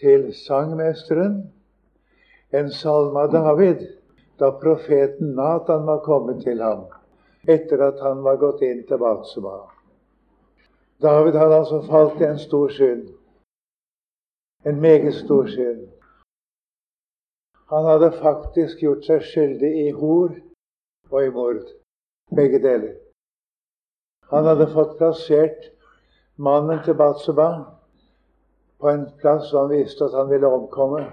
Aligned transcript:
til 0.00 0.30
sangmesteren 0.34 1.42
en 2.52 2.70
salme 2.72 3.26
av 3.26 3.32
David 3.32 3.84
da 4.40 4.50
profeten 4.62 5.34
Natan 5.36 5.86
var 5.86 6.00
kommet 6.04 6.42
til 6.44 6.62
ham 6.64 6.86
etter 7.48 7.82
at 7.84 8.00
han 8.04 8.22
var 8.24 8.40
gått 8.40 8.62
inn 8.64 8.82
til 8.88 9.00
Batsuma. 9.00 9.58
David 11.00 11.38
hadde 11.40 11.60
altså 11.62 11.80
falt 11.88 12.20
i 12.20 12.28
en 12.28 12.38
stor 12.38 12.68
synd. 12.68 13.06
En 14.64 14.80
meget 14.80 15.14
stor 15.14 15.46
synd. 15.48 15.86
Han 17.72 17.84
hadde 17.84 18.12
faktisk 18.12 18.82
gjort 18.82 19.06
seg 19.06 19.22
skyldig 19.24 19.70
i 19.86 19.90
hor 19.96 20.34
og 21.10 21.20
i 21.24 21.30
mord. 21.32 21.62
Begge 22.36 22.60
deler. 22.60 22.96
Han 24.30 24.44
hadde 24.44 24.68
fått 24.74 24.98
plassert 24.98 25.70
mannen 26.36 26.82
til 26.84 26.98
Batseba 26.98 27.48
på 28.80 28.88
en 28.88 29.06
plass 29.20 29.50
hvor 29.50 29.66
han 29.66 29.74
visste 29.74 30.04
at 30.04 30.16
han 30.16 30.30
ville 30.30 30.48
omkomme. 30.48 31.04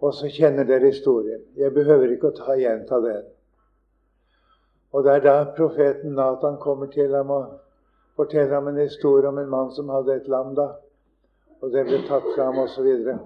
Og 0.00 0.14
så 0.14 0.28
kjenner 0.28 0.66
dere 0.68 0.90
historien. 0.92 1.40
Jeg 1.56 1.72
behøver 1.74 2.12
ikke 2.12 2.32
å 2.32 2.36
ta 2.36 2.56
gjenta 2.58 3.00
den. 3.04 3.26
Og 4.94 5.04
det 5.04 5.12
er 5.14 5.24
da 5.24 5.36
profeten 5.56 6.14
Nathan 6.14 6.58
kommer 6.62 6.86
til 6.92 7.14
ham 7.14 7.30
og 7.34 7.46
forteller 8.16 8.54
ham 8.54 8.68
en 8.68 8.82
historie 8.82 9.28
om 9.28 9.38
en 9.38 9.50
mann 9.50 9.72
som 9.74 9.90
hadde 9.90 10.14
et 10.20 10.28
lam 10.30 10.54
da, 10.54 10.68
og 11.60 11.72
det 11.74 11.82
ble 11.88 11.98
tatt 12.06 12.26
fra 12.34 12.50
ham 12.50 12.60
osv. 12.62 12.90
Og, 13.10 13.24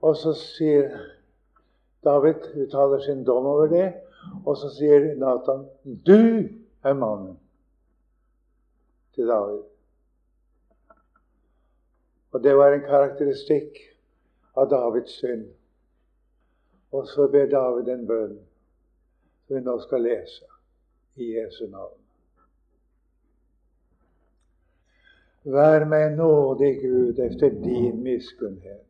og 0.00 0.16
så 0.16 0.32
sier 0.38 0.88
David 2.06 2.46
uttaler 2.62 3.02
sin 3.04 3.24
dom 3.26 3.46
over 3.46 3.68
det, 3.68 3.88
og 4.46 4.56
så 4.56 4.70
sier 4.72 5.12
Nathan 5.18 5.66
'Du 5.84 6.48
er 6.84 6.94
mannen' 6.94 7.36
til 9.14 9.26
David. 9.26 9.62
Og 12.32 12.42
det 12.42 12.56
var 12.56 12.72
en 12.72 12.84
karakteristikk 12.84 13.78
av 14.56 14.68
Davids 14.70 15.16
synd. 15.20 15.46
Og 16.92 17.06
så 17.08 17.28
ber 17.32 17.48
David 17.52 17.88
en 17.92 18.06
bønn 18.08 18.36
som 19.46 19.56
vi 19.56 19.64
nå 19.64 19.78
skal 19.84 20.04
lese 20.04 20.44
i 21.16 21.32
Jesu 21.36 21.66
navn. 21.70 21.96
Vær 25.48 25.86
meg 25.88 26.16
nådig, 26.16 26.74
Gud, 26.82 27.18
efter 27.18 27.50
din 27.50 28.02
miskunnhet. 28.02 28.84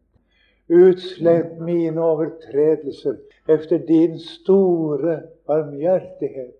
Utslett 0.68 1.60
mine 1.60 2.02
overtredelser 2.02 3.16
efter 3.48 3.78
din 3.78 4.18
store 4.18 5.22
barmhjertighet. 5.46 6.56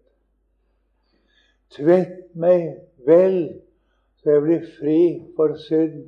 Tvett 1.75 2.35
meg 2.35 2.79
vel, 3.07 3.59
så 4.23 4.31
jeg 4.31 4.45
blir 4.47 4.71
fri 4.79 5.01
for 5.37 5.59
synd, 5.67 6.07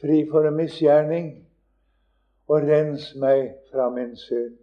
fri 0.00 0.22
for 0.30 0.46
en 0.48 0.56
misgjerning, 0.56 1.30
og 2.50 2.66
rens 2.66 3.12
meg 3.18 3.52
fra 3.70 3.90
min 3.94 4.16
synd. 4.18 4.56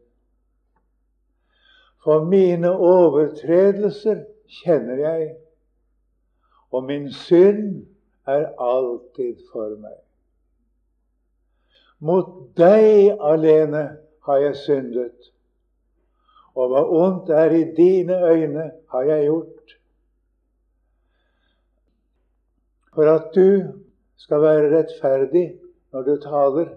For 2.04 2.24
mine 2.24 2.72
overtredelser 2.72 4.24
kjenner 4.62 5.00
jeg, 5.04 5.30
og 6.72 6.84
min 6.84 7.12
synd 7.12 7.86
er 8.28 8.50
alltid 8.60 9.40
for 9.52 9.76
meg. 9.80 9.98
Mot 12.00 12.30
deg 12.60 13.18
alene 13.24 13.84
har 14.28 14.44
jeg 14.44 14.60
syndet, 14.62 15.32
og 16.58 16.72
hva 16.72 16.84
ondt 17.00 17.32
er 17.34 17.56
i 17.56 17.64
dine 17.78 18.18
øyne, 18.28 18.72
har 18.92 19.10
jeg 19.10 19.28
gjort. 19.30 19.76
For 22.94 23.10
at 23.14 23.36
du 23.36 23.48
skal 24.18 24.42
være 24.42 24.72
rettferdig 24.78 25.60
når 25.94 26.02
du 26.02 26.16
taler, 26.22 26.74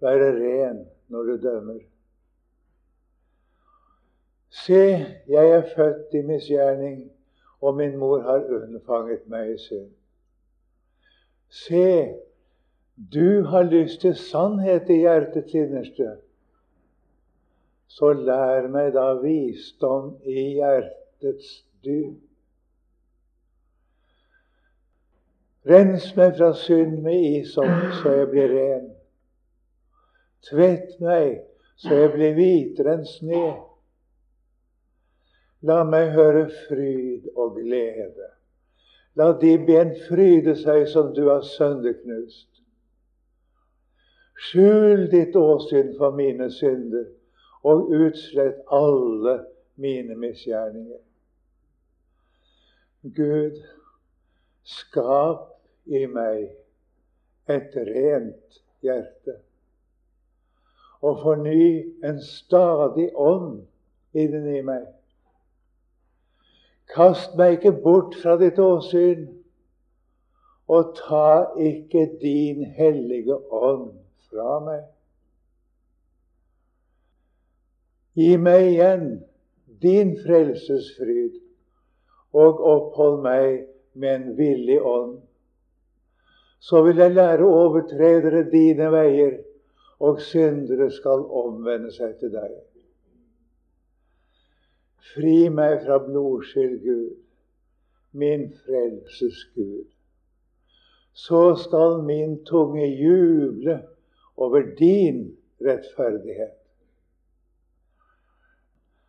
være 0.00 0.32
ren 0.40 0.86
når 1.08 1.22
du 1.22 1.36
dømmer. 1.42 1.80
Se, 4.50 5.06
jeg 5.28 5.50
er 5.50 5.62
født 5.76 6.14
i 6.14 6.22
misgjerning, 6.22 7.10
og 7.60 7.76
min 7.76 7.96
mor 7.96 8.20
har 8.20 8.44
unnfanget 8.48 9.26
meg 9.28 9.54
i 9.54 9.58
synd. 9.58 9.90
Se, 11.48 12.14
du 13.12 13.42
har 13.42 13.62
lyst 13.62 14.00
til 14.00 14.14
sannhet 14.16 14.88
i 14.90 15.00
hjertets 15.04 15.54
innerste. 15.54 16.16
Så 17.88 18.12
lær 18.12 18.68
meg 18.68 18.92
da 18.94 19.12
visdom 19.22 20.16
i 20.24 20.54
hjertets 20.58 21.52
dyp. 21.84 22.27
Rens 25.68 26.14
meg 26.16 26.36
fra 26.38 26.52
synd 26.56 27.02
med 27.04 27.24
isopp, 27.42 27.90
så 28.00 28.14
jeg 28.14 28.28
blir 28.30 28.52
ren. 28.54 28.86
Tvett 30.48 30.94
meg, 31.04 31.42
så 31.76 31.92
jeg 31.92 32.12
blir 32.14 32.36
hvitere 32.38 32.94
enn 32.96 33.04
sne. 33.04 33.42
La 35.68 35.82
meg 35.84 36.14
høre 36.14 36.46
fryd 36.68 37.26
og 37.34 37.58
glede. 37.58 38.30
La 39.18 39.32
de 39.42 39.50
ben 39.68 39.92
fryde 40.06 40.54
seg 40.56 40.86
som 40.88 41.10
du 41.12 41.26
har 41.26 41.44
sønderknust. 41.44 42.48
Skjul 44.48 45.08
ditt 45.12 45.36
åsyn 45.36 45.92
for 45.98 46.16
mine 46.16 46.48
synder, 46.54 47.10
og 47.66 47.90
utslett 47.92 48.62
alle 48.72 49.36
mine 49.82 50.16
misgjerninger. 50.16 51.02
Gud, 53.18 53.58
skap 54.62 55.57
i 55.88 56.04
meg 56.06 56.48
et 57.48 57.76
rent 57.88 58.60
hjerte, 58.84 59.38
og 61.00 61.22
forny 61.22 61.88
en 62.04 62.20
stadig 62.22 63.08
ånd 63.14 63.62
inni 64.18 64.60
meg. 64.66 64.86
Kast 66.88 67.36
meg 67.36 67.58
ikke 67.58 67.74
bort 67.84 68.16
fra 68.22 68.36
ditt 68.40 68.58
åsyn, 68.60 69.26
og 70.68 70.94
ta 70.98 71.48
ikke 71.56 72.04
din 72.20 72.64
hellige 72.76 73.36
ånd 73.54 73.92
fra 74.28 74.58
meg. 74.64 74.84
Gi 78.18 78.34
meg 78.40 78.66
igjen 78.72 79.06
din 79.82 80.16
frelsesfryd, 80.24 81.38
og 82.34 82.60
opphold 82.72 83.22
meg 83.24 83.64
med 83.94 84.14
en 84.14 84.36
villig 84.36 84.80
ånd. 84.82 85.20
Så 86.60 86.82
vil 86.82 86.96
jeg 86.96 87.14
lære 87.14 87.44
overtredere 87.46 88.42
dine 88.50 88.90
veier, 88.92 89.38
og 90.00 90.20
syndere 90.22 90.90
skal 90.94 91.24
omvende 91.42 91.90
seg 91.94 92.16
til 92.20 92.32
deg. 92.34 92.52
Fri 95.14 95.48
meg 95.50 95.80
fra 95.86 95.98
blodskyld, 96.04 96.76
Gud, 96.84 97.16
min 98.12 98.48
frelses 98.64 99.40
Gud. 99.54 99.86
Så 101.18 101.42
skal 101.64 102.02
min 102.06 102.38
tunge 102.46 102.86
juble 102.86 103.80
over 104.36 104.62
din 104.78 105.24
rettferdighet. 105.64 106.54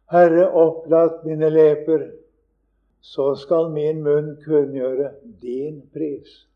Herre, 0.10 0.48
opplat 0.58 1.22
mine 1.26 1.52
leper, 1.54 2.08
så 3.02 3.36
skal 3.38 3.70
min 3.74 4.02
munn 4.04 4.32
kunngjøre 4.42 5.12
din 5.42 5.84
pris. 5.94 6.48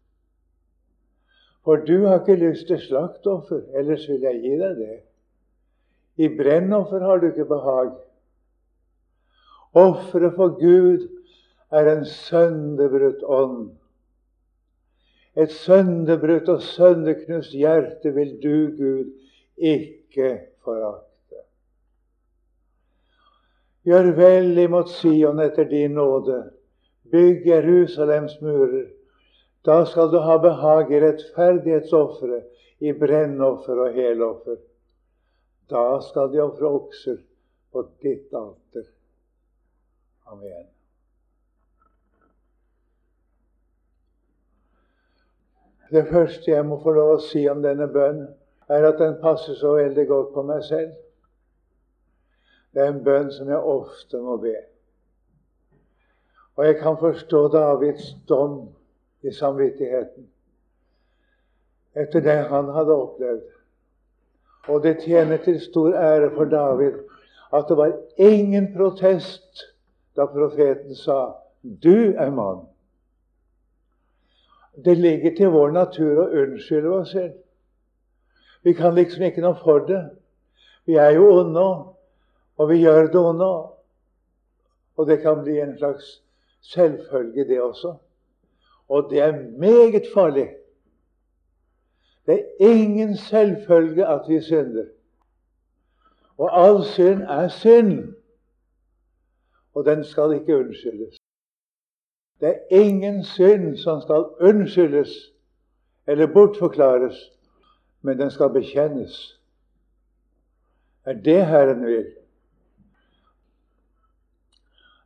For 1.63 1.83
du 1.87 2.05
har 2.05 2.19
ikke 2.19 2.35
lyst 2.41 2.67
til 2.67 2.81
slaktoffer, 2.81 3.61
ellers 3.77 4.07
vil 4.09 4.25
jeg 4.25 4.41
gi 4.43 4.55
deg 4.59 4.79
det. 4.79 4.97
I 6.19 6.27
brennoffer 6.37 7.01
har 7.01 7.21
du 7.21 7.29
ikke 7.29 7.47
behag. 7.49 7.93
Offeret 9.73 10.35
for 10.35 10.57
Gud 10.59 11.07
er 11.71 11.89
en 11.95 12.03
sønderbrutt 12.05 13.23
ånd. 13.23 13.71
Et 15.33 15.51
sønderbrutt 15.51 16.49
og 16.53 16.61
sønderknust 16.61 17.55
hjerte 17.57 18.11
vil 18.13 18.35
du, 18.43 18.57
Gud, 18.77 19.07
ikke 19.57 20.35
forakte. 20.61 21.39
Gjør 23.83 24.11
vel 24.19 24.59
imot 24.61 24.91
Sion 24.93 25.41
etter 25.41 25.65
din 25.71 25.97
nåde. 25.97 26.43
Bygg 27.11 27.47
Jerusalems 27.47 28.37
murer. 28.41 28.91
Da 29.65 29.85
skal 29.85 30.11
du 30.11 30.19
ha 30.19 30.37
behag 30.37 30.91
i 30.91 30.99
rettferdighetsofferet, 30.99 32.49
i 32.83 32.91
brennoffer 32.99 33.79
og 33.79 33.95
heloffer. 33.95 34.57
Da 35.71 36.01
skal 36.03 36.33
de 36.33 36.41
ofre 36.43 36.67
okser 36.67 37.21
på 37.71 37.85
ditt 38.03 38.33
alter. 38.35 38.89
Amen. 40.27 40.67
Det 45.93 46.07
første 46.09 46.51
jeg 46.51 46.65
må 46.65 46.81
få 46.83 46.91
lov 46.97 47.15
å 47.15 47.23
si 47.23 47.45
om 47.47 47.63
denne 47.63 47.87
bønnen, 47.87 48.33
er 48.67 48.87
at 48.87 48.99
den 48.99 49.15
passer 49.21 49.55
så 49.59 49.75
veldig 49.77 50.07
godt 50.09 50.31
på 50.35 50.43
meg 50.47 50.63
selv. 50.67 50.93
Det 52.73 52.81
er 52.81 52.91
en 52.91 53.03
bønn 53.05 53.29
som 53.31 53.51
jeg 53.51 53.59
ofte 53.59 54.19
må 54.19 54.39
be. 54.41 54.55
Og 56.57 56.65
jeg 56.65 56.79
kan 56.81 56.97
forstå 56.97 57.47
Davids 57.53 58.15
dom 58.29 58.73
i 59.23 59.31
samvittigheten. 59.31 60.29
etter 61.95 62.21
det 62.21 62.37
han 62.49 62.69
hadde 62.73 62.93
opplevd. 62.93 63.41
Og 64.67 64.83
det 64.83 65.03
tjener 65.03 65.37
til 65.37 65.59
stor 65.61 65.93
ære 65.93 66.31
for 66.35 66.49
David 66.49 66.93
at 67.53 67.65
det 67.69 67.77
var 67.77 67.91
ingen 68.17 68.71
protest 68.73 69.61
da 70.15 70.25
profeten 70.25 70.95
sa 70.95 71.35
'Du 71.63 72.13
er 72.17 72.31
mann'. 72.31 72.65
Det 74.85 74.97
ligger 74.97 75.35
til 75.35 75.47
vår 75.47 75.71
natur 75.71 76.23
å 76.23 76.31
unnskylde 76.41 76.89
oss 76.89 77.11
selv. 77.11 77.33
Vi 78.63 78.73
kan 78.73 78.95
liksom 78.95 79.23
ikke 79.23 79.41
noe 79.41 79.55
for 79.63 79.79
det. 79.79 80.09
Vi 80.85 80.95
er 80.95 81.09
jo 81.09 81.29
onde, 81.39 81.93
og 82.57 82.69
vi 82.69 82.81
gjør 82.81 83.07
det 83.07 83.19
onde. 83.19 83.69
Og 84.97 85.07
det 85.07 85.21
kan 85.21 85.43
bli 85.43 85.59
en 85.59 85.77
slags 85.77 86.23
selvfølge, 86.61 87.47
det 87.47 87.61
også. 87.61 87.95
Og 88.89 89.09
det 89.09 89.19
er 89.19 89.49
meget 89.59 90.05
farlig. 90.13 90.49
Det 92.25 92.33
er 92.33 92.67
ingen 92.67 93.17
selvfølge 93.17 94.07
at 94.07 94.21
vi 94.27 94.41
synder. 94.41 94.85
Og 96.37 96.65
all 96.65 96.83
synd 96.83 97.21
er 97.21 97.47
synd, 97.47 98.15
og 99.73 99.85
den 99.85 100.03
skal 100.03 100.33
ikke 100.33 100.57
unnskyldes. 100.57 101.15
Det 102.39 102.49
er 102.49 102.59
ingen 102.69 103.23
synd 103.23 103.77
som 103.77 104.01
skal 104.01 104.25
unnskyldes 104.39 105.09
eller 106.07 106.33
bortforklares, 106.33 107.31
men 108.01 108.19
den 108.19 108.31
skal 108.31 108.49
bekjennes. 108.49 109.39
Det 111.05 111.17
er 111.17 111.21
det 111.21 111.47
Herren 111.47 111.85
vil. 111.85 112.15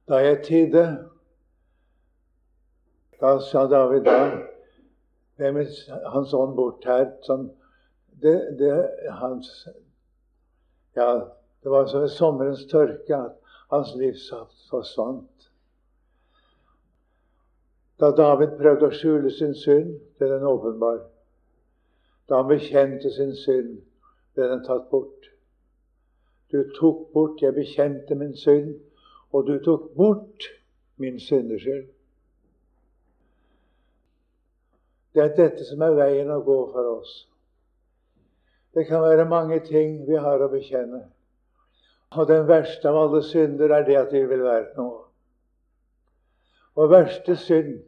Da 0.08 0.16
jeg 0.16 0.44
tidde, 0.46 1.10
da 3.22 3.40
sa 3.40 3.68
David 3.68 4.06
da 4.06 4.20
Hvem 5.38 5.58
er 5.58 5.68
hans 6.10 6.34
ånd 6.34 6.56
bort 6.56 6.86
her? 6.86 7.12
Som 7.22 7.52
det, 8.22 8.58
det, 8.60 8.90
hans, 9.10 9.68
ja, 10.96 11.30
det 11.64 11.70
var 11.70 11.86
som 11.86 12.02
ved 12.02 12.10
sommerens 12.10 12.66
tørke 12.72 13.16
at 13.16 13.36
hans 13.70 13.96
livssaft 13.96 14.70
forsvant. 14.70 15.50
Da 18.00 18.10
David 18.18 18.58
prøvde 18.58 18.90
å 18.90 18.94
skjule 18.94 19.30
sin 19.34 19.54
synd, 19.58 19.94
ble 20.18 20.30
den 20.32 20.46
åpenbar. 20.46 21.04
Da 22.30 22.42
han 22.42 22.50
bekjente 22.50 23.12
sin 23.14 23.36
synd, 23.38 23.76
ble 24.34 24.50
den 24.52 24.66
tatt 24.66 24.90
bort. 24.90 25.30
Du 26.52 26.64
tok 26.80 27.08
bort, 27.14 27.42
jeg 27.42 27.54
bekjente 27.54 28.16
min 28.16 28.34
synd, 28.38 28.74
og 29.34 29.46
du 29.48 29.58
tok 29.66 29.92
bort 29.98 30.50
min 30.98 31.20
syndeskyld. 31.20 31.90
Det 35.18 35.24
er 35.24 35.32
dette 35.34 35.66
som 35.66 35.82
er 35.82 35.96
veien 35.98 36.28
å 36.30 36.44
gå 36.46 36.56
for 36.70 36.88
oss. 36.92 37.14
Det 38.78 38.84
kan 38.86 39.02
være 39.02 39.24
mange 39.26 39.58
ting 39.66 40.04
vi 40.06 40.20
har 40.22 40.44
å 40.46 40.50
bekjenne. 40.52 41.00
Og 42.14 42.30
den 42.30 42.46
verste 42.46 42.86
av 42.92 43.00
alle 43.00 43.24
synder 43.26 43.74
er 43.80 43.88
det 43.88 43.98
at 43.98 44.14
vi 44.14 44.22
vil 44.30 44.46
være 44.46 44.76
noe. 44.78 45.08
Og 46.78 46.94
verste 46.94 47.34
synd 47.48 47.80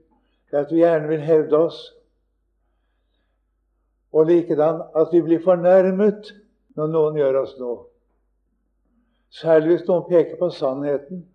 er 0.50 0.64
at 0.64 0.74
vi 0.74 0.82
gjerne 0.82 1.14
vil 1.14 1.22
hevde 1.22 1.62
oss. 1.70 1.78
Og 4.10 4.26
likedan 4.34 4.82
at 4.98 5.14
vi 5.14 5.22
blir 5.22 5.46
fornærmet 5.46 6.34
når 6.82 6.94
noen 6.98 7.22
gjør 7.22 7.44
oss 7.46 7.58
noe. 7.62 7.84
Særlig 9.30 9.76
hvis 9.76 9.90
noen 9.92 10.08
peker 10.10 10.42
på 10.42 10.50
sannheten, 10.50 11.28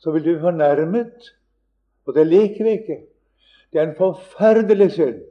så 0.00 0.16
blir 0.16 0.24
du 0.24 0.40
fornærmet. 0.40 1.34
Og 2.08 2.16
det 2.16 2.24
liker 2.32 2.64
vi 2.64 2.80
ikke. 2.80 3.04
Det 3.74 3.80
er 3.82 3.88
en 3.88 3.96
forferdelig 3.98 4.92
synd. 4.92 5.22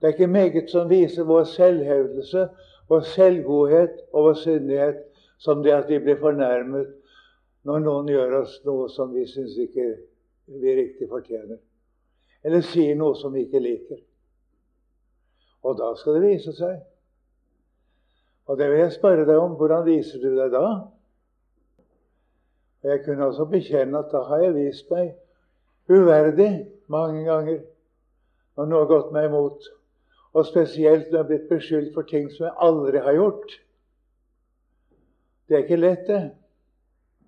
Det 0.00 0.06
er 0.06 0.12
ikke 0.12 0.26
meget 0.26 0.70
som 0.70 0.90
viser 0.90 1.24
vår 1.24 1.44
selvhevdelse, 1.48 2.48
vår 2.88 3.00
selvgodhet 3.00 3.94
og 4.12 4.24
vår 4.24 4.34
syndighet 4.34 4.98
som 5.38 5.62
det 5.62 5.72
at 5.72 5.88
vi 5.88 5.98
blir 5.98 6.18
fornærmet 6.20 6.90
når 7.64 7.80
noen 7.86 8.10
gjør 8.12 8.34
oss 8.42 8.58
noe 8.66 8.90
som 8.92 9.14
vi 9.14 9.24
syns 9.26 9.56
ikke 9.64 9.86
vi 10.60 10.74
riktig 10.76 11.08
fortjener. 11.08 11.56
Eller 12.44 12.60
sier 12.60 12.96
noe 13.00 13.16
som 13.16 13.32
vi 13.32 13.46
ikke 13.46 13.62
liker. 13.64 14.02
Og 15.64 15.78
da 15.80 15.88
skal 15.96 16.18
det 16.18 16.34
vise 16.34 16.52
seg. 16.52 16.82
Og 18.44 18.60
det 18.60 18.68
vil 18.68 18.82
jeg 18.84 18.92
spørre 18.92 19.24
deg 19.24 19.40
om. 19.40 19.56
Hvordan 19.56 19.88
viser 19.88 20.20
du 20.20 20.36
deg 20.36 20.52
da? 20.52 20.66
Jeg 22.84 23.02
kunne 23.08 23.32
også 23.32 23.48
bekjenne 23.48 24.04
at 24.04 24.12
da 24.12 24.22
har 24.28 24.44
jeg 24.44 24.54
vist 24.60 24.92
meg 24.92 25.16
uverdig 25.88 26.68
mange 26.88 27.24
ganger 27.24 27.60
når 28.56 28.68
noe 28.68 28.82
har 28.82 28.90
gått 28.90 29.12
meg 29.14 29.28
imot. 29.28 29.68
Og 30.36 30.46
spesielt 30.46 31.08
når 31.08 31.16
jeg 31.16 31.22
har 31.22 31.28
blitt 31.30 31.48
beskyldt 31.50 31.94
for 31.94 32.06
ting 32.08 32.28
som 32.32 32.48
jeg 32.48 32.56
aldri 32.62 33.00
har 33.02 33.16
gjort. 33.16 33.54
Det 35.48 35.56
er 35.56 35.64
ikke 35.64 35.80
lett, 35.80 36.06
det. 36.06 36.22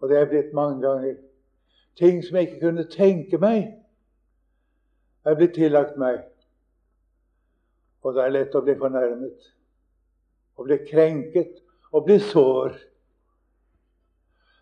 Og 0.00 0.08
det 0.08 0.18
er 0.18 0.28
blitt 0.28 0.52
mange 0.56 0.82
ganger. 0.84 1.16
Ting 1.98 2.20
som 2.24 2.36
jeg 2.36 2.48
ikke 2.48 2.60
kunne 2.66 2.84
tenke 2.92 3.40
meg, 3.40 3.72
er 5.24 5.36
blitt 5.36 5.56
tillagt 5.56 5.96
meg. 6.00 6.20
Og 8.04 8.14
det 8.16 8.24
er 8.24 8.32
lett 8.32 8.54
å 8.56 8.62
bli 8.64 8.76
fornærmet, 8.80 9.50
å 10.56 10.64
bli 10.64 10.78
krenket, 10.88 11.58
å 11.92 12.00
bli 12.04 12.16
sår. 12.30 12.76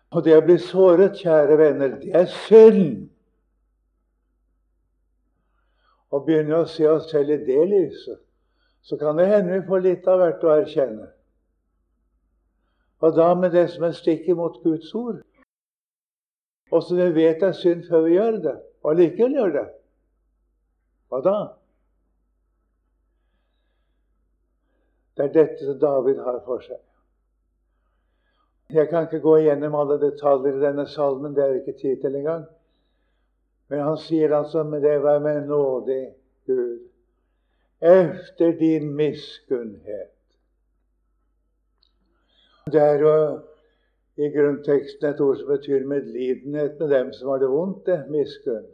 Og 0.09 0.25
det 0.25 0.35
å 0.35 0.43
bli 0.43 0.57
såret, 0.59 1.19
kjære 1.21 1.57
venner, 1.59 1.95
det 2.01 2.11
er 2.17 2.27
synd. 2.47 3.07
Og 6.09 6.25
begynner 6.25 6.63
å 6.63 6.69
se 6.69 6.87
oss 6.89 7.09
selv 7.11 7.35
i 7.35 7.37
det 7.45 7.63
lyset, 7.69 8.19
så 8.81 8.97
kan 8.97 9.17
det 9.19 9.27
hende 9.29 9.59
vi 9.59 9.67
får 9.67 9.83
litt 9.85 10.07
av 10.09 10.21
hvert 10.21 10.43
å 10.43 10.53
erkjenne. 10.55 11.09
Og 12.99 13.15
da 13.15 13.27
med 13.35 13.53
det 13.55 13.67
som 13.73 13.85
er 13.87 13.95
stikk 13.95 14.27
imot 14.33 14.59
Guds 14.63 14.89
ord. 14.97 15.21
Og 16.71 16.83
så 16.83 16.97
vi 16.97 17.07
vet 17.15 17.43
er 17.45 17.55
synd 17.55 17.85
før 17.87 18.03
vi 18.07 18.17
gjør 18.17 18.41
det, 18.43 18.57
og 18.83 18.91
allikevel 18.91 19.37
gjør 19.37 19.55
det. 19.55 19.65
Hva 21.09 21.21
da? 21.25 21.37
Det 25.17 25.25
er 25.25 25.33
dette 25.35 25.65
som 25.65 25.79
David 25.79 26.21
har 26.23 26.37
for 26.45 26.61
seg. 26.63 26.79
Jeg 28.69 28.87
kan 28.91 29.07
ikke 29.07 29.19
gå 29.23 29.33
igjennom 29.39 29.75
alle 29.75 29.97
detaljer 29.99 30.59
i 30.59 30.61
denne 30.61 30.85
salmen. 30.87 31.33
Det 31.35 31.43
er 31.43 31.55
ikke 31.57 31.73
tid 31.79 32.03
til 32.03 32.15
engang. 32.19 32.45
Men 33.69 33.83
han 33.85 33.97
sier 34.01 34.33
altså 34.33 34.63
med 34.65 34.81
det 34.81 34.95
vær 35.03 35.19
meg 35.21 35.43
nådig, 35.47 36.01
Gud, 36.49 36.87
efter 37.79 38.55
din 38.57 38.89
miskunnhet. 38.97 40.15
Det 42.69 42.81
er 42.81 42.99
jo 43.01 43.13
i 44.19 44.29
grunnteksten 44.33 45.09
et 45.09 45.21
ord 45.23 45.37
som 45.39 45.47
betyr 45.47 45.85
medlidenhet 45.87 46.79
med 46.79 46.89
dem 46.91 47.13
som 47.13 47.29
har 47.29 47.39
det 47.39 47.49
vondt. 47.49 47.85
det, 47.85 48.03
Miskunn. 48.09 48.65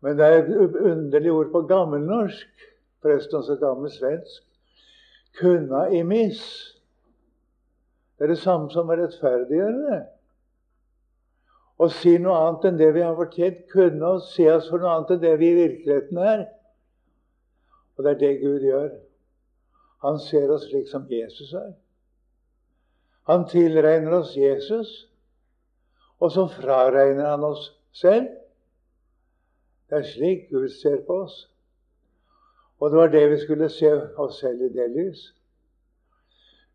Men 0.00 0.18
det 0.18 0.26
er 0.26 0.42
et 0.42 0.76
underlig 0.76 1.32
ord 1.32 1.50
på 1.52 1.62
gammelnorsk, 1.66 2.66
forresten 3.02 3.40
også 3.40 3.56
gammel 3.60 3.90
svensk. 3.90 4.44
Kunna 5.40 5.88
i 5.88 6.02
miss. 6.02 6.44
Det 8.18 8.24
er 8.24 8.32
det 8.32 8.38
samme 8.38 8.70
som 8.72 8.88
å 8.88 8.96
rettferdiggjøre 8.96 9.90
det. 9.90 10.02
Å 11.76 11.88
si 11.92 12.14
noe 12.18 12.36
annet 12.40 12.68
enn 12.70 12.78
det 12.80 12.92
vi 12.96 13.02
har 13.04 13.16
fortjent, 13.18 13.66
kunne 13.72 14.12
å 14.16 14.20
se 14.24 14.46
oss 14.52 14.70
for 14.70 14.80
noe 14.80 14.94
annet 14.94 15.16
enn 15.16 15.24
det 15.24 15.34
vi 15.40 15.50
i 15.50 15.58
virkeligheten 15.58 16.20
er. 16.22 16.46
Og 17.96 18.04
det 18.04 18.14
er 18.14 18.22
det 18.22 18.32
Gud 18.40 18.64
gjør. 18.64 18.88
Han 20.06 20.20
ser 20.20 20.52
oss 20.54 20.64
slik 20.70 20.88
som 20.88 21.04
Jesus 21.10 21.52
er. 21.56 21.74
Han 23.26 23.44
tilregner 23.50 24.20
oss 24.20 24.36
Jesus, 24.38 24.90
og 26.20 26.32
så 26.32 26.46
fraregner 26.48 27.32
han 27.32 27.44
oss 27.44 27.68
selv. 27.92 28.28
Det 29.90 30.00
er 30.00 30.08
slik 30.08 30.48
Gud 30.50 30.68
ser 30.72 31.02
på 31.06 31.20
oss. 31.26 31.36
Og 32.80 32.90
det 32.90 32.98
var 32.98 33.12
det 33.12 33.24
vi 33.30 33.40
skulle 33.40 33.68
se 33.72 33.90
oss 34.16 34.40
selv 34.40 34.62
i 34.62 34.72
det 34.72 34.88
lys. 34.94 35.32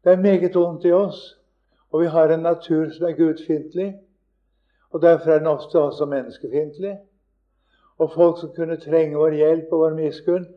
Det 0.03 0.13
er 0.13 0.21
meget 0.21 0.55
vondt 0.55 0.85
i 0.85 0.91
oss, 0.91 1.37
og 1.91 2.01
vi 2.01 2.07
har 2.07 2.33
en 2.33 2.39
natur 2.45 2.89
som 2.89 3.05
er 3.05 3.17
gudfiendtlig. 3.17 3.93
Og 4.91 5.01
derfor 5.01 5.31
er 5.31 5.39
den 5.39 5.47
ofte 5.47 5.79
også 5.79 6.05
menneskefiendtlig. 6.05 6.97
Og 7.97 8.11
folk 8.15 8.39
som 8.39 8.53
kunne 8.55 8.79
trenge 8.81 9.17
vår 9.17 9.37
hjelp 9.37 9.71
og 9.71 9.79
vår 9.79 9.95
miskunn, 9.95 10.47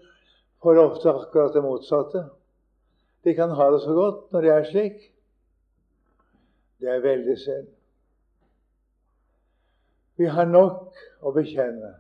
får 0.63 0.81
ofte 0.81 1.13
akkurat 1.13 1.55
det 1.55 1.63
motsatte. 1.63 2.25
De 3.25 3.35
kan 3.35 3.51
ha 3.51 3.71
det 3.73 3.81
så 3.81 3.93
godt 3.95 4.33
når 4.33 4.41
de 4.41 4.49
er 4.49 4.65
slik. 4.71 5.01
Det 6.81 6.89
er 6.91 7.01
veldig 7.01 7.39
synd. 7.39 7.69
Vi 10.17 10.27
har 10.31 10.47
nok 10.47 10.95
å 11.23 11.33
bekjenne. 11.35 11.95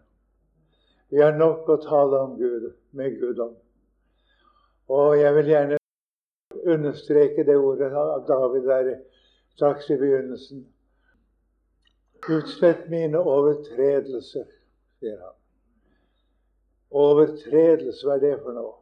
Vi 1.10 1.22
har 1.22 1.34
nok 1.36 1.68
å 1.68 1.78
tale 1.82 2.20
om 2.26 2.36
Gud 2.38 2.70
med 2.92 3.18
Gud 3.20 3.40
om. 3.42 3.54
Og 4.88 5.16
jeg 5.18 5.34
vil 5.34 5.50
gjerne 5.50 5.78
understreke 6.74 7.44
det 7.46 7.56
ordet 7.56 7.92
av 7.92 8.24
David 8.28 8.68
der 8.68 8.90
straks 9.54 9.90
i 9.90 9.98
begynnelsen. 9.98 10.64
Utslett 12.28 12.88
mine 12.88 13.20
overtredelser, 13.20 14.46
sier 15.00 15.18
han. 15.20 15.34
Overtredelse, 16.94 18.06
hva 18.06 18.16
er 18.16 18.22
det 18.22 18.36
for 18.40 18.56
noe? 18.56 18.76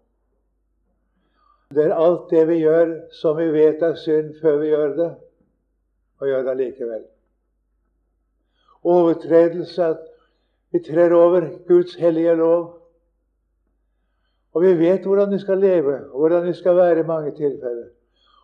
Det 1.73 1.87
er 1.89 1.97
alt 1.97 2.29
det 2.31 2.45
vi 2.51 2.61
gjør 2.61 2.93
som 3.17 3.39
vi 3.39 3.49
vet 3.55 3.83
er 3.83 3.97
synd 3.97 4.35
før 4.43 4.59
vi 4.61 4.71
gjør 4.71 4.95
det, 4.99 5.09
og 6.21 6.29
gjør 6.29 6.45
det 6.45 6.53
allikevel. 6.53 7.03
Overtredelse 8.93 9.89
at 9.95 10.07
vi 10.73 10.83
trer 10.85 11.15
over 11.17 11.49
Guds 11.67 11.95
hellige 11.95 12.35
lov. 12.37 12.79
Og 14.53 14.63
vi 14.63 14.73
vet 14.79 15.07
hvordan 15.09 15.33
vi 15.33 15.39
skal 15.41 15.59
leve, 15.59 15.97
og 16.13 16.19
hvordan 16.19 16.47
vi 16.47 16.53
skal 16.55 16.77
være 16.77 17.01
i 17.01 17.09
mange 17.09 17.33
tilfeller. 17.37 17.89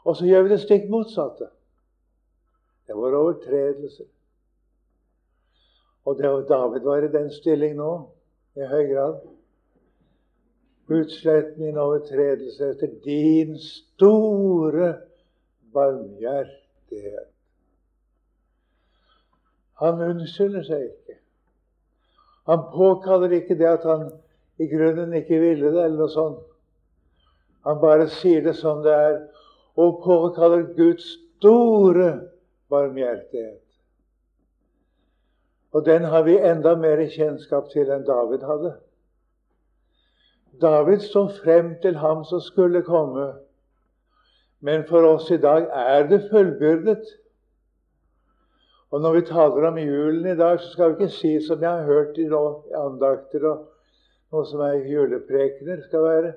Og 0.04 0.16
så 0.16 0.26
gjør 0.26 0.42
vi 0.42 0.54
det 0.54 0.60
stikk 0.60 0.88
motsatte. 0.90 1.50
Det 2.88 2.96
var 2.96 3.16
overtredelser. 3.16 4.08
Og 6.06 6.18
David 6.18 6.84
var 6.84 7.02
i 7.04 7.12
den 7.12 7.30
stilling 7.32 7.76
nå, 7.76 7.92
i 8.56 8.66
høy 8.68 8.84
grad. 8.92 9.18
Utslett 10.88 11.58
min 11.60 11.76
overtredelse 11.76 12.70
etter 12.72 12.94
din 13.04 13.58
store 13.60 14.94
barmhjertighet. 15.74 17.28
Han 19.78 20.00
unnskylder 20.02 20.64
seg 20.66 20.86
ikke. 20.88 21.18
Han 22.48 22.64
påkaller 22.72 23.36
ikke 23.36 23.58
det 23.58 23.68
at 23.68 23.84
han 23.86 24.08
i 24.58 24.66
grunnen 24.66 25.12
ikke 25.14 25.38
ville 25.38 25.70
det, 25.70 25.84
eller 25.84 26.00
noe 26.00 26.10
sånt. 26.10 26.40
Han 27.68 27.78
bare 27.82 28.08
sier 28.10 28.42
det 28.46 28.56
som 28.56 28.80
det 28.82 28.94
er, 28.94 29.18
og 29.78 30.00
påkaller 30.02 30.64
Guds 30.74 31.04
store 31.36 32.08
barmhjertighet. 32.72 33.67
Og 35.72 35.84
den 35.84 36.04
har 36.04 36.22
vi 36.22 36.38
enda 36.38 36.74
mer 36.80 37.02
kjennskap 37.12 37.68
til 37.72 37.90
enn 37.92 38.06
David 38.06 38.44
hadde. 38.48 38.72
David 40.60 41.04
så 41.04 41.26
frem 41.42 41.74
til 41.82 41.98
ham 42.00 42.24
som 42.24 42.40
skulle 42.40 42.82
komme. 42.82 43.32
Men 44.60 44.84
for 44.88 45.04
oss 45.06 45.30
i 45.30 45.36
dag 45.36 45.68
er 45.70 46.08
det 46.08 46.24
fullbyrdet. 46.30 47.04
Og 48.90 49.00
når 49.00 49.12
vi 49.12 49.26
taler 49.28 49.68
om 49.68 49.78
julen 49.78 50.26
i 50.26 50.36
dag, 50.36 50.60
så 50.60 50.70
skal 50.72 50.90
vi 50.90 50.96
ikke 50.96 51.14
si 51.14 51.34
som 51.46 51.62
jeg 51.62 51.70
har 51.70 51.84
hørt 51.84 52.18
i 52.18 52.26
andakter 52.74 53.44
og 53.44 53.66
noe 54.32 54.44
som 54.48 54.60
er 54.64 54.84
juleprekener, 54.88 55.82
skal 55.86 56.04
være 56.04 56.32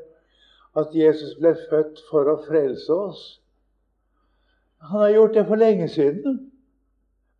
at 0.79 0.93
Jesus 0.95 1.33
ble 1.39 1.55
født 1.69 1.99
for 2.11 2.29
å 2.31 2.37
frelse 2.45 2.93
oss. 2.93 3.23
Han 4.91 5.03
har 5.03 5.15
gjort 5.15 5.35
det 5.35 5.45
for 5.47 5.59
lenge 5.59 5.87
siden. 5.91 6.39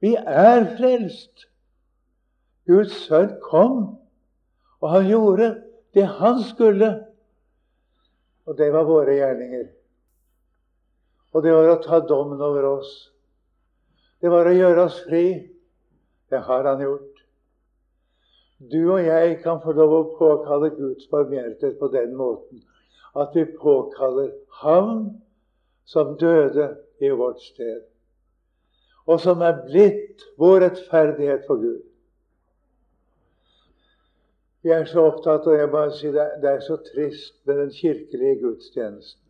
Vi 0.03 0.15
er 0.19 0.65
frelst. 0.77 1.47
Guds 2.69 2.93
sønn 3.07 3.35
kom, 3.43 3.77
og 4.81 4.89
han 4.89 5.07
gjorde 5.09 5.53
det 5.97 6.05
han 6.19 6.41
skulle. 6.45 6.91
Og 8.49 8.57
det 8.57 8.71
var 8.73 8.87
våre 8.89 9.15
gjerninger. 9.17 9.69
Og 11.31 11.43
det 11.45 11.53
var 11.55 11.69
å 11.71 11.81
ta 11.83 12.01
dommen 12.05 12.41
over 12.43 12.67
oss. 12.67 12.91
Det 14.21 14.29
var 14.29 14.49
å 14.49 14.55
gjøre 14.55 14.85
oss 14.89 14.99
fri. 15.05 15.25
Det 16.29 16.41
har 16.47 16.67
han 16.67 16.83
gjort. 16.83 17.07
Du 18.71 18.81
og 18.93 19.01
jeg 19.01 19.39
kan 19.41 19.61
få 19.63 19.73
lov 19.73 19.93
å 19.97 20.09
påkalle 20.19 20.69
Guds 20.75 21.07
barmhjertighet 21.09 21.79
på 21.79 21.89
den 21.93 22.13
måten 22.17 22.61
at 23.17 23.33
vi 23.35 23.45
påkaller 23.45 24.31
Ham 24.61 25.21
som 25.85 26.13
døde 26.17 26.67
i 27.01 27.09
vårt 27.09 27.41
sted, 27.41 27.81
og 29.09 29.19
som 29.19 29.41
er 29.43 29.63
blitt 29.65 30.21
vår 30.39 30.61
rettferdighet 30.63 31.47
for 31.47 31.59
Gud. 31.59 31.81
Vi 34.63 34.69
er 34.69 34.85
så 34.85 35.07
opptatt 35.09 35.47
og 35.49 35.57
jeg 35.57 35.71
bare 35.73 35.93
sier 35.97 36.13
det, 36.13 36.27
det 36.43 36.49
er 36.51 36.59
så 36.65 36.77
trist 36.85 37.39
med 37.49 37.57
den 37.63 37.71
kirkelige 37.73 38.41
gudstjenesten, 38.43 39.23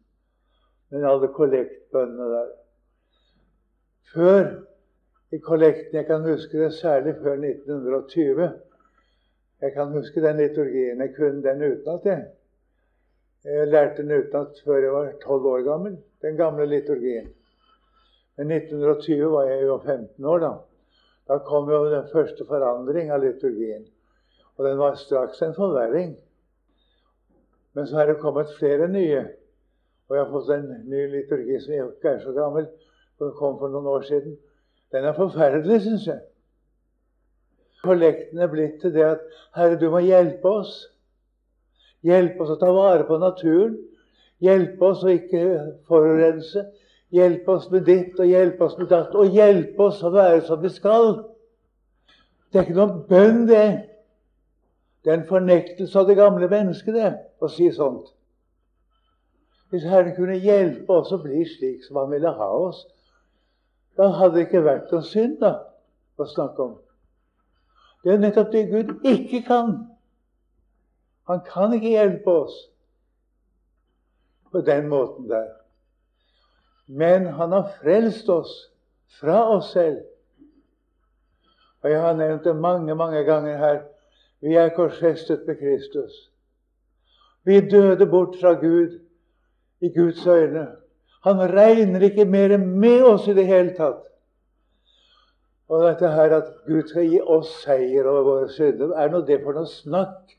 med 0.91 1.07
alle 1.07 1.29
kollektbønnene 1.35 2.27
der. 2.33 2.49
Før 4.11 4.43
i 5.31 5.39
kollekten 5.39 5.95
Jeg 5.95 6.05
kan 6.05 6.27
huske 6.27 6.59
det 6.59 6.73
særlig 6.73 7.15
før 7.23 7.39
1920 7.39 8.51
jeg 9.61 9.73
kan 9.73 9.91
huske 9.93 10.21
den 10.21 10.37
liturgien. 10.37 11.01
Jeg 11.01 11.13
kunne 11.15 11.43
den 11.43 11.61
utenat. 11.61 12.05
Jeg. 12.05 12.25
jeg 13.43 13.67
lærte 13.67 14.01
den 14.01 14.11
utenat 14.11 14.61
før 14.65 14.77
jeg 14.77 14.93
var 14.93 15.11
tolv 15.23 15.45
år 15.45 15.61
gammel. 15.61 15.97
Den 16.21 16.37
gamle 16.37 16.65
liturgien. 16.65 17.27
Men 18.37 18.51
1920 18.51 19.31
var 19.31 19.43
jeg 19.43 19.63
jo 19.63 19.77
15 19.77 20.25
år, 20.25 20.39
da. 20.39 20.51
Da 21.27 21.37
kom 21.37 21.69
jo 21.69 21.85
den 21.91 22.07
første 22.13 22.45
forandring 22.45 23.11
av 23.11 23.21
liturgien. 23.21 23.85
Og 24.61 24.69
den 24.69 24.77
var 24.77 24.95
straks 24.95 25.41
en 25.41 25.55
forverring. 25.55 26.17
Men 27.73 27.87
så 27.87 27.95
har 27.95 28.05
det 28.05 28.19
kommet 28.21 28.47
flere 28.59 28.87
nye. 28.87 29.23
Og 30.09 30.15
jeg 30.15 30.25
har 30.25 30.29
fått 30.31 30.51
en 30.53 30.67
ny 30.85 31.07
liturgi 31.09 31.57
som 31.63 31.73
ikke 31.73 32.11
er 32.11 32.19
så 32.21 32.33
gammel, 32.35 32.67
som 33.17 33.31
kom 33.39 33.57
for 33.57 33.73
noen 33.73 33.89
år 33.89 34.05
siden. 34.05 34.37
Den 34.93 35.09
er 35.09 35.17
forferdelig, 35.17 35.81
syns 35.81 36.05
jeg. 36.11 36.21
Kollekten 37.81 38.37
er 38.37 38.53
blitt 38.53 38.77
til 38.83 38.93
det 38.93 39.07
at 39.07 39.25
Herre, 39.57 39.81
du 39.81 39.89
må 39.89 40.03
hjelpe 40.05 40.53
oss. 40.61 40.77
Hjelpe 42.05 42.45
oss 42.45 42.53
å 42.53 42.61
ta 42.61 42.69
vare 42.75 43.09
på 43.09 43.17
naturen. 43.17 43.79
Hjelpe 44.45 44.93
oss 44.93 45.01
å 45.01 45.09
ikke 45.09 45.45
forurense. 45.89 46.67
Hjelpe 47.09 47.57
oss 47.57 47.71
med 47.73 47.89
ditt 47.89 48.19
og 48.19 48.29
hjelpe 48.29 48.69
oss 48.69 48.77
med 48.77 48.93
datt. 48.93 49.17
Og 49.17 49.33
hjelpe 49.33 49.89
oss 49.89 50.05
å 50.05 50.13
være 50.13 50.45
som 50.45 50.61
vi 50.61 50.69
skal. 50.69 51.15
Det 52.53 52.61
er 52.61 52.69
ikke 52.69 52.77
noen 52.77 53.07
bønn, 53.09 53.47
det. 53.49 53.90
Det 55.03 55.11
er 55.11 55.17
en 55.17 55.27
fornektelse 55.27 55.99
av 55.99 56.07
det 56.07 56.17
gamle 56.19 56.47
mennesket, 56.49 56.93
det, 56.93 57.11
å 57.41 57.49
si 57.49 57.71
sånt. 57.73 58.11
Hvis 59.71 59.87
Herren 59.87 60.15
kunne 60.15 60.37
hjelpe 60.37 60.93
oss 60.93 61.13
å 61.15 61.21
bli 61.23 61.45
slik 61.47 61.85
som 61.85 61.97
Han 62.01 62.11
ville 62.11 62.33
ha 62.37 62.49
oss, 62.67 62.83
da 63.97 64.09
hadde 64.17 64.35
det 64.35 64.47
ikke 64.47 64.63
vært 64.65 64.91
noen 64.91 65.07
synd 65.07 65.39
da, 65.41 65.55
å 66.19 66.27
snakke 66.27 66.63
om. 66.63 66.75
Det 68.03 68.13
er 68.13 68.21
nettopp 68.21 68.51
det 68.51 68.67
Gud 68.71 68.93
ikke 69.07 69.41
kan. 69.47 69.73
Han 71.29 71.41
kan 71.47 71.73
ikke 71.73 71.93
hjelpe 71.93 72.33
oss 72.43 72.55
på 74.51 74.61
den 74.65 74.89
måten 74.91 75.29
der. 75.29 75.49
Men 76.87 77.27
han 77.37 77.51
har 77.55 77.69
frelst 77.81 78.29
oss 78.29 78.51
fra 79.19 79.43
oss 79.53 79.71
selv. 79.71 80.01
Og 81.81 81.89
jeg 81.89 82.01
har 82.01 82.17
nevnt 82.17 82.43
det 82.43 82.55
mange, 82.55 82.95
mange 82.95 83.23
ganger 83.23 83.57
her. 83.57 83.79
Vi 84.41 84.55
er 84.57 84.73
korsfestet 84.75 85.47
med 85.47 85.59
Kristus. 85.59 86.31
Vi 87.43 87.59
døde 87.69 88.05
bort 88.05 88.35
fra 88.41 88.53
Gud 88.53 88.99
i 89.81 89.89
Guds 89.89 90.27
øyne. 90.27 90.67
Han 91.23 91.39
regner 91.53 92.01
ikke 92.01 92.25
mer 92.25 92.57
med 92.57 93.03
oss 93.03 93.27
i 93.27 93.33
det 93.33 93.45
hele 93.45 93.73
tatt. 93.77 94.07
Og 95.69 95.83
dette 95.87 96.09
her 96.11 96.33
at 96.35 96.47
Gud 96.67 96.87
skal 96.89 97.05
gi 97.07 97.19
oss 97.21 97.51
seier 97.63 98.07
over 98.09 98.23
våre 98.27 98.47
synder, 98.51 98.95
er 98.97 99.11
nå 99.11 99.21
det 99.27 99.39
for 99.43 99.55
noe 99.55 99.69
snakk? 99.69 100.33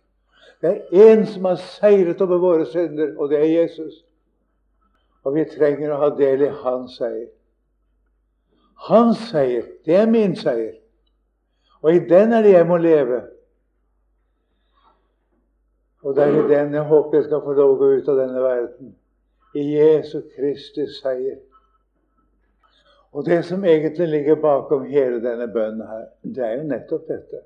Det 0.62 0.70
er 0.70 1.12
én 1.12 1.22
som 1.26 1.46
har 1.48 1.62
seiret 1.62 2.20
over 2.20 2.38
våre 2.42 2.66
synder, 2.68 3.14
og 3.18 3.30
det 3.30 3.38
er 3.38 3.62
Jesus. 3.62 4.02
Og 5.24 5.34
vi 5.34 5.46
trenger 5.48 5.94
å 5.94 6.00
ha 6.02 6.10
del 6.18 6.44
i 6.46 6.50
hans 6.62 6.98
seier. 6.98 7.30
Hans 8.88 9.22
seier, 9.30 9.64
det 9.86 9.96
er 9.96 10.10
min 10.10 10.36
seier. 10.36 10.74
Og 11.82 11.94
i 11.94 12.02
den 12.10 12.34
er 12.34 12.44
det 12.44 12.52
jeg 12.54 12.66
må 12.66 12.76
leve. 12.82 13.22
Og 16.02 16.16
det 16.16 16.24
er 16.24 16.34
i 16.38 16.48
den 16.50 16.74
jeg 16.74 16.82
håper 16.82 17.16
jeg 17.16 17.24
skal 17.28 17.42
få 17.44 17.54
lov 17.54 17.74
å 17.74 17.78
gå 17.78 17.88
ut 17.98 18.08
av 18.10 18.18
denne 18.18 18.42
verden. 18.42 18.92
I 19.54 19.64
Jesu 19.76 20.22
Kristi 20.34 20.86
seier. 20.90 21.38
Og 23.12 23.26
det 23.26 23.42
som 23.44 23.64
egentlig 23.64 24.08
ligger 24.08 24.40
bakom 24.40 24.86
hele 24.88 25.20
denne 25.22 25.46
bønnen 25.52 25.86
her, 25.86 26.06
det 26.22 26.44
er 26.46 26.54
jo 26.56 26.68
nettopp 26.70 27.08
dette. 27.08 27.42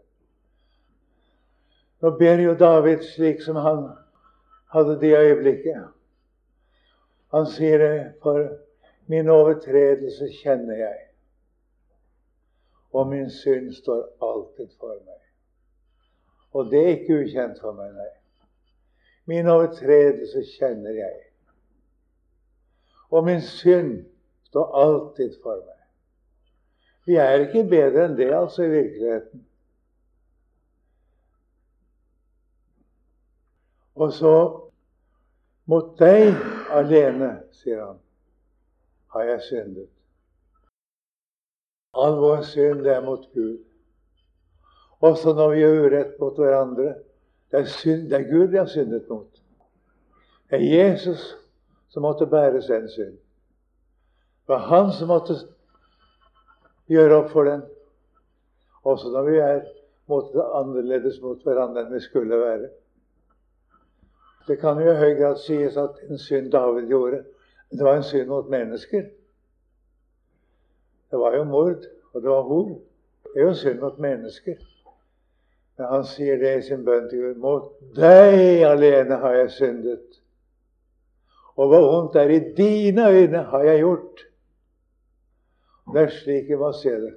Nå 2.02 2.12
ber 2.18 2.42
jo 2.44 2.54
David 2.54 3.02
slik 3.02 3.42
som 3.42 3.58
han 3.60 3.88
hadde 4.72 4.98
det 5.00 5.12
øyeblikket. 5.18 5.88
Han 7.34 7.46
sier 7.50 7.82
det, 7.82 8.12
for 8.22 8.46
min 9.10 9.28
overtredelse 9.28 10.28
kjenner 10.38 10.78
jeg, 10.78 11.00
og 12.92 13.08
min 13.10 13.30
synd 13.30 13.72
står 13.74 14.04
alltid 14.22 14.70
for 14.78 14.94
meg. 14.94 15.20
Og 16.54 16.70
det 16.70 16.82
er 16.84 16.94
ikke 16.94 17.18
ukjent 17.24 17.60
for 17.60 17.74
meg, 17.76 17.90
nei. 17.96 18.12
Min 19.26 19.48
overtredelse 19.50 20.44
kjenner 20.54 20.94
jeg, 20.94 21.16
og 23.10 23.24
min 23.26 23.40
synd 23.42 24.04
står 24.46 24.76
alltid 24.82 25.34
for 25.42 25.58
meg. 25.58 25.82
Vi 27.06 27.18
er 27.22 27.42
ikke 27.46 27.64
bedre 27.70 28.06
enn 28.06 28.16
det, 28.18 28.30
altså, 28.34 28.62
i 28.66 28.70
virkeligheten. 28.70 29.42
Og 33.96 34.12
så 34.12 34.34
mot 35.70 35.92
deg 35.98 36.34
alene, 36.74 37.30
sier 37.56 37.82
han, 37.82 38.00
har 39.14 39.30
jeg 39.30 39.44
syndet. 39.46 39.90
All 41.96 42.18
vår 42.20 42.42
synd 42.44 42.86
er 42.86 43.00
mot 43.06 43.24
Gud. 43.32 43.62
Også 45.00 45.32
når 45.32 45.54
vi 45.54 45.62
gjør 45.62 45.86
urett 45.86 46.18
mot 46.20 46.36
hverandre, 46.40 46.92
Det 47.50 47.60
er, 47.60 47.64
synd, 47.64 48.10
det 48.10 48.18
er 48.18 48.30
Gud 48.30 48.46
vi 48.46 48.56
har 48.56 48.66
syndet 48.66 49.08
mot. 49.08 49.42
Det 50.50 50.58
er 50.58 50.64
Jesus 50.86 51.36
som 51.88 52.02
måtte 52.02 52.26
bære 52.26 52.62
sin 52.62 52.88
synd. 52.90 53.16
Det 54.46 54.54
var 54.54 54.58
han 54.58 54.92
som 54.92 55.08
måtte 55.08 55.34
gjøre 56.86 57.22
opp 57.22 57.30
for 57.30 57.44
den. 57.44 57.62
Også 58.84 59.10
når 59.10 59.30
vi 59.30 59.38
er 59.38 59.62
måte 60.06 60.42
annerledes 60.54 61.20
mot 61.22 61.42
hverandre 61.42 61.86
enn 61.86 61.94
vi 61.94 62.02
skulle 62.04 62.38
være. 62.38 62.68
Det 64.46 64.58
kan 64.60 64.78
jo 64.78 64.92
i 64.92 65.00
høy 65.00 65.16
grad 65.18 65.40
sies 65.42 65.76
at 65.76 65.98
en 66.06 66.18
synd 66.18 66.52
David 66.52 66.86
gjorde, 66.90 67.24
det 67.70 67.84
var 67.84 67.96
en 67.96 68.06
synd 68.06 68.28
mot 68.30 68.48
mennesker. 68.48 69.08
Det 71.10 71.18
var 71.18 71.34
jo 71.36 71.44
mord, 71.44 71.82
og 72.12 72.22
det 72.22 72.30
var 72.30 72.42
hor. 72.42 72.68
Det 73.24 73.42
er 73.42 73.48
jo 73.48 73.54
synd 73.54 73.80
mot 73.80 73.98
mennesker. 73.98 74.54
Men 75.76 75.86
han 75.86 76.04
sier 76.08 76.38
det 76.40 76.54
i 76.58 76.62
sin 76.64 76.84
bønn 76.84 77.08
til 77.10 77.22
Gud. 77.26 77.40
Mot 77.42 77.68
deg 77.96 78.64
alene 78.64 79.18
har 79.20 79.36
jeg 79.42 79.52
syndet. 79.58 80.22
Og 81.56 81.70
hva 81.70 81.80
vondt 81.84 82.16
er 82.20 82.32
i 82.32 82.40
dine 82.56 83.08
øyne, 83.12 83.42
har 83.52 83.64
jeg 83.64 83.84
gjort. 83.84 84.24
Det 85.92 86.02
er 86.02 86.12
slik 86.12 86.48
vi 86.48 86.58
må 86.60 86.72
se 86.76 86.92
det. 87.00 87.14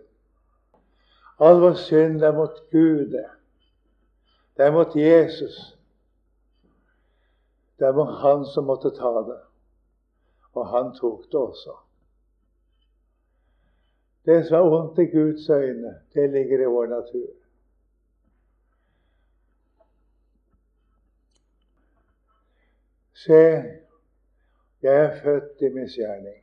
All 1.40 1.60
vår 1.64 1.76
synd 1.80 2.24
er 2.24 2.36
mot 2.36 2.56
Gud. 2.72 3.16
Det 4.58 4.66
er 4.66 4.72
mot 4.76 4.96
Jesus. 4.96 5.58
Det 7.80 7.88
er 7.88 7.96
mot 7.96 8.12
han 8.22 8.44
som 8.46 8.68
måtte 8.68 8.92
ta 8.96 9.14
det. 9.28 9.40
Og 10.54 10.68
han 10.68 10.92
tok 11.00 11.30
det 11.32 11.40
også. 11.40 11.76
Det 14.28 14.42
som 14.48 14.58
er 14.60 14.70
vondt 14.70 15.00
i 15.00 15.06
Guds 15.14 15.50
øyne, 15.50 15.94
det 16.14 16.30
ligger 16.30 16.62
i 16.62 16.72
vår 16.72 16.88
natur. 16.92 17.30
Se, 23.20 23.64
jeg 24.82 24.96
er 25.06 25.22
født 25.24 25.62
i 25.62 25.70
misgjerning, 25.74 26.38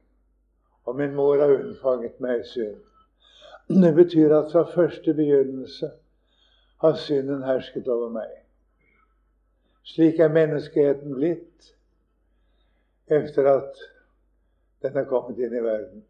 og 0.85 0.97
min 0.97 1.15
mor 1.15 1.39
har 1.41 1.55
unnfanget 1.55 2.19
meg 2.21 2.43
i 2.43 2.49
synd. 2.51 2.83
Det 3.69 3.93
betyr 3.97 4.35
at 4.37 4.51
fra 4.53 4.67
første 4.75 5.15
begynnelse 5.15 5.89
har 6.85 6.99
synden 7.01 7.47
hersket 7.49 7.89
over 7.89 8.11
meg. 8.13 8.29
Slik 9.89 10.21
er 10.21 10.35
menneskeheten 10.35 11.15
blitt 11.17 11.71
etter 13.09 13.49
at 13.55 13.81
den 14.85 15.01
er 15.01 15.09
kommet 15.09 15.41
inn 15.41 15.57
i 15.57 15.65
verden. 15.65 16.05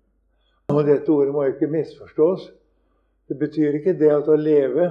Og 0.74 0.82
Dette 0.90 1.14
ordet 1.14 1.34
må 1.36 1.46
ikke 1.46 1.70
misforstås. 1.70 2.50
Det 3.28 3.38
betyr 3.38 3.78
ikke 3.78 3.94
det 4.02 4.10
at 4.16 4.26
å 4.26 4.34
leve 4.34 4.90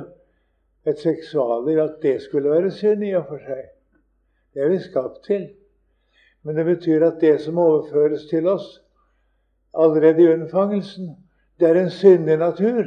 et 0.88 1.03
seksualliv 1.03 1.84
at 1.84 2.00
det 2.01 2.22
skulle 2.24 2.55
være 2.55 2.72
synd 2.72 3.03
i 3.03 3.12
og 3.20 3.27
for 3.27 3.44
seg. 3.44 3.67
Det 4.55 4.63
er 4.63 4.72
vi 4.72 4.79
skapt 4.79 5.24
til. 5.27 5.50
Men 6.46 6.56
det 6.56 6.66
betyr 6.66 7.04
at 7.08 7.22
det 7.22 7.40
som 7.42 7.58
overføres 7.58 8.28
til 8.30 8.48
oss 8.48 8.68
allerede 9.74 10.22
i 10.22 10.28
unnfangelsen, 10.34 11.16
det 11.60 11.70
er 11.70 11.80
en 11.82 11.90
syndig 11.90 12.38
natur. 12.38 12.84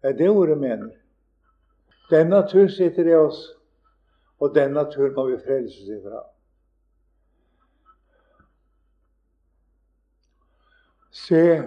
Det 0.00 0.12
er 0.12 0.16
det 0.16 0.28
ordet 0.30 0.58
mener. 0.58 0.90
Den 2.10 2.26
natur 2.26 2.68
sitter 2.68 3.10
i 3.10 3.14
oss, 3.14 3.52
og 4.40 4.54
den 4.54 4.72
natur 4.72 5.12
må 5.16 5.26
vi 5.30 5.36
frelses 5.44 5.88
ifra. 5.98 6.22
Se, 11.10 11.62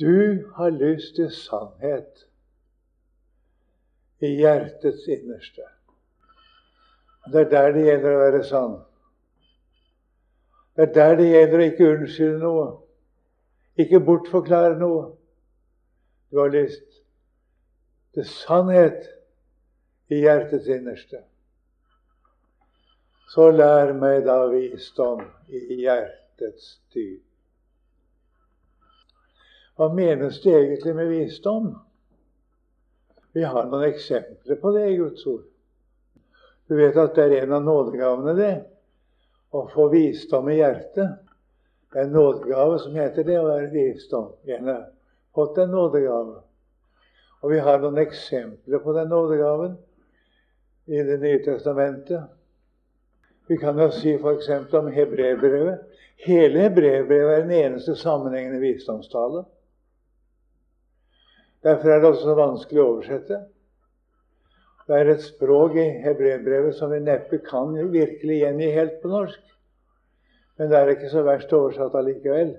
du 0.00 0.50
har 0.56 0.70
lyst 0.70 1.14
til 1.16 1.30
sannhet 1.34 2.28
i 4.20 4.34
hjertets 4.36 5.06
innerste. 5.08 5.66
Det 7.26 7.40
er 7.40 7.50
der 7.50 7.72
det 7.72 7.84
gjelder 7.84 8.14
å 8.14 8.20
være 8.22 8.42
sann. 8.46 8.76
Det 10.76 10.86
er 10.88 10.92
der 10.94 11.16
det 11.18 11.30
gjelder 11.32 11.58
å 11.58 11.68
ikke 11.68 11.90
unnskylde 11.92 12.38
noe, 12.42 12.66
ikke 13.82 14.00
bortforklare 14.06 14.78
noe. 14.78 15.08
Du 16.30 16.38
har 16.38 16.52
lyst 16.52 17.00
til 18.14 18.26
sannhet 18.28 19.08
i 20.12 20.22
hjertets 20.22 20.68
innerste. 20.70 21.24
Så 23.28 23.50
lær 23.52 23.92
meg 23.96 24.22
da 24.24 24.38
visdom 24.48 25.20
i 25.52 25.82
hjertets 25.82 26.78
dyp. 26.94 27.24
Hva 29.78 29.90
menes 29.94 30.40
det 30.42 30.54
egentlig 30.56 30.94
med 30.96 31.12
visdom? 31.12 31.68
Vi 33.36 33.44
har 33.46 33.68
noen 33.68 33.86
eksempler 33.90 34.58
på 34.58 34.72
det 34.74 34.88
i 34.90 34.96
Guds 34.98 35.26
ord. 35.30 35.44
Du 36.68 36.76
vet 36.76 36.96
at 37.00 37.16
det 37.16 37.24
er 37.24 37.42
en 37.42 37.54
av 37.56 37.64
nådegavene, 37.64 38.34
det. 38.36 38.52
Å 39.56 39.64
få 39.72 39.88
visdom 39.92 40.50
i 40.52 40.58
hjertet. 40.58 41.16
Det 41.88 42.02
er 42.02 42.04
en 42.04 42.12
nådegave 42.12 42.76
som 42.82 42.96
heter 42.98 43.24
det 43.24 43.38
å 43.40 43.46
være 43.46 43.70
visdom. 43.72 44.34
En 44.44 44.68
har 44.68 44.82
fått 45.34 45.58
en 45.62 45.72
nådegave. 45.72 46.42
Og 47.40 47.52
vi 47.54 47.60
har 47.64 47.80
noen 47.80 48.00
eksempler 48.02 48.82
på 48.84 48.92
den 48.96 49.08
nådegaven 49.08 49.78
i 50.88 51.02
Det 51.04 51.18
nye 51.20 51.40
testamentet. 51.44 52.28
Vi 53.48 53.56
kan 53.56 53.78
jo 53.80 53.90
si 53.92 54.14
f.eks. 54.16 54.48
om 54.74 54.88
hebreerbrevet. 54.92 55.84
Hele 56.24 56.66
hebreerbrevet 56.66 57.34
er 57.34 57.44
den 57.46 57.56
eneste 57.56 57.96
sammenhengende 57.96 58.60
visdomstale. 58.60 59.44
Derfor 61.64 61.88
er 61.88 62.00
det 62.00 62.08
også 62.08 62.34
vanskelig 62.36 62.82
å 62.82 62.88
oversette. 62.92 63.40
Det 64.88 64.96
er 64.96 65.10
et 65.12 65.20
språk 65.20 65.74
i 65.76 65.82
hebreerbrevet 66.00 66.72
som 66.78 66.88
vi 66.88 67.02
neppe 67.04 67.42
kan 67.44 67.74
virkelig 67.92 68.38
gjengi 68.40 68.68
helt 68.72 68.94
på 69.02 69.10
norsk. 69.12 69.40
Men 70.56 70.70
det 70.70 70.78
er 70.78 70.92
ikke 70.94 71.10
så 71.12 71.24
verst 71.26 71.52
oversatt 71.52 71.96
allikevel. 71.98 72.54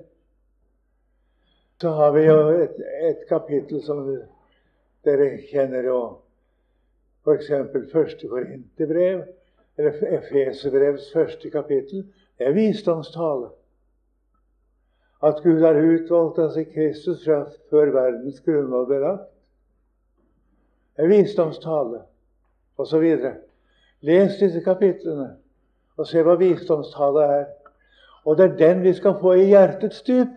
Så 1.81 1.89
har 1.97 2.11
vi 2.13 2.27
jo 2.27 2.35
et, 2.53 2.75
et 3.09 3.23
kapittel 3.29 3.81
som 3.81 4.03
dere 5.07 5.29
kjenner 5.49 5.87
jo 5.89 5.97
f.eks. 7.25 7.49
første 7.91 8.29
Korinterbrev, 8.29 9.23
eller 9.79 10.13
Efeserbrevs 10.19 11.09
første 11.15 11.49
kapittel. 11.49 12.05
Det 12.37 12.45
er 12.45 12.53
visdomstale. 12.53 13.49
At 15.25 15.41
Gud 15.43 15.65
har 15.65 15.81
utvalgt 15.81 16.37
oss 16.45 16.61
i 16.61 16.67
Kristus 16.69 17.25
fra 17.25 17.41
før 17.73 17.89
verdens 17.97 18.39
grunnlov 18.45 18.85
ble 18.91 19.01
lagt. 19.01 19.27
Det 20.93 21.07
er 21.07 21.13
visdomstale 21.15 22.05
osv. 22.79 23.05
Les 24.01 24.35
disse 24.39 24.63
kapitlene 24.63 25.33
og 25.99 26.07
se 26.07 26.23
hva 26.23 26.37
visdomstallet 26.39 27.33
er. 27.39 27.47
Og 28.25 28.37
det 28.37 28.45
er 28.45 28.59
den 28.59 28.83
vi 28.83 28.93
skal 28.95 29.17
få 29.19 29.33
i 29.39 29.49
hjertets 29.51 30.01
dyp. 30.07 30.31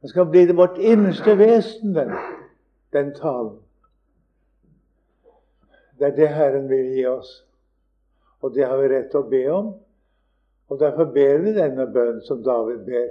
Det 0.00 0.10
skal 0.10 0.30
bli 0.32 0.46
det 0.48 0.56
vårt 0.56 0.78
innerste 0.78 1.36
vesen, 1.38 1.94
den, 1.94 2.14
den 2.92 3.12
talen. 3.14 3.58
Det 5.98 6.08
er 6.08 6.16
det 6.16 6.28
Herren 6.32 6.68
vil 6.70 6.92
gi 6.96 7.06
oss. 7.06 7.32
Og 8.40 8.54
det 8.54 8.64
har 8.66 8.80
vi 8.80 8.88
rett 8.88 9.10
til 9.12 9.20
å 9.20 9.30
be 9.30 9.42
om. 9.52 9.72
Og 10.70 10.80
derfor 10.80 11.10
ber 11.12 11.42
vi 11.44 11.52
denne 11.52 11.86
bønnen 11.92 12.22
som 12.24 12.40
David 12.46 12.86
ber. 12.86 13.10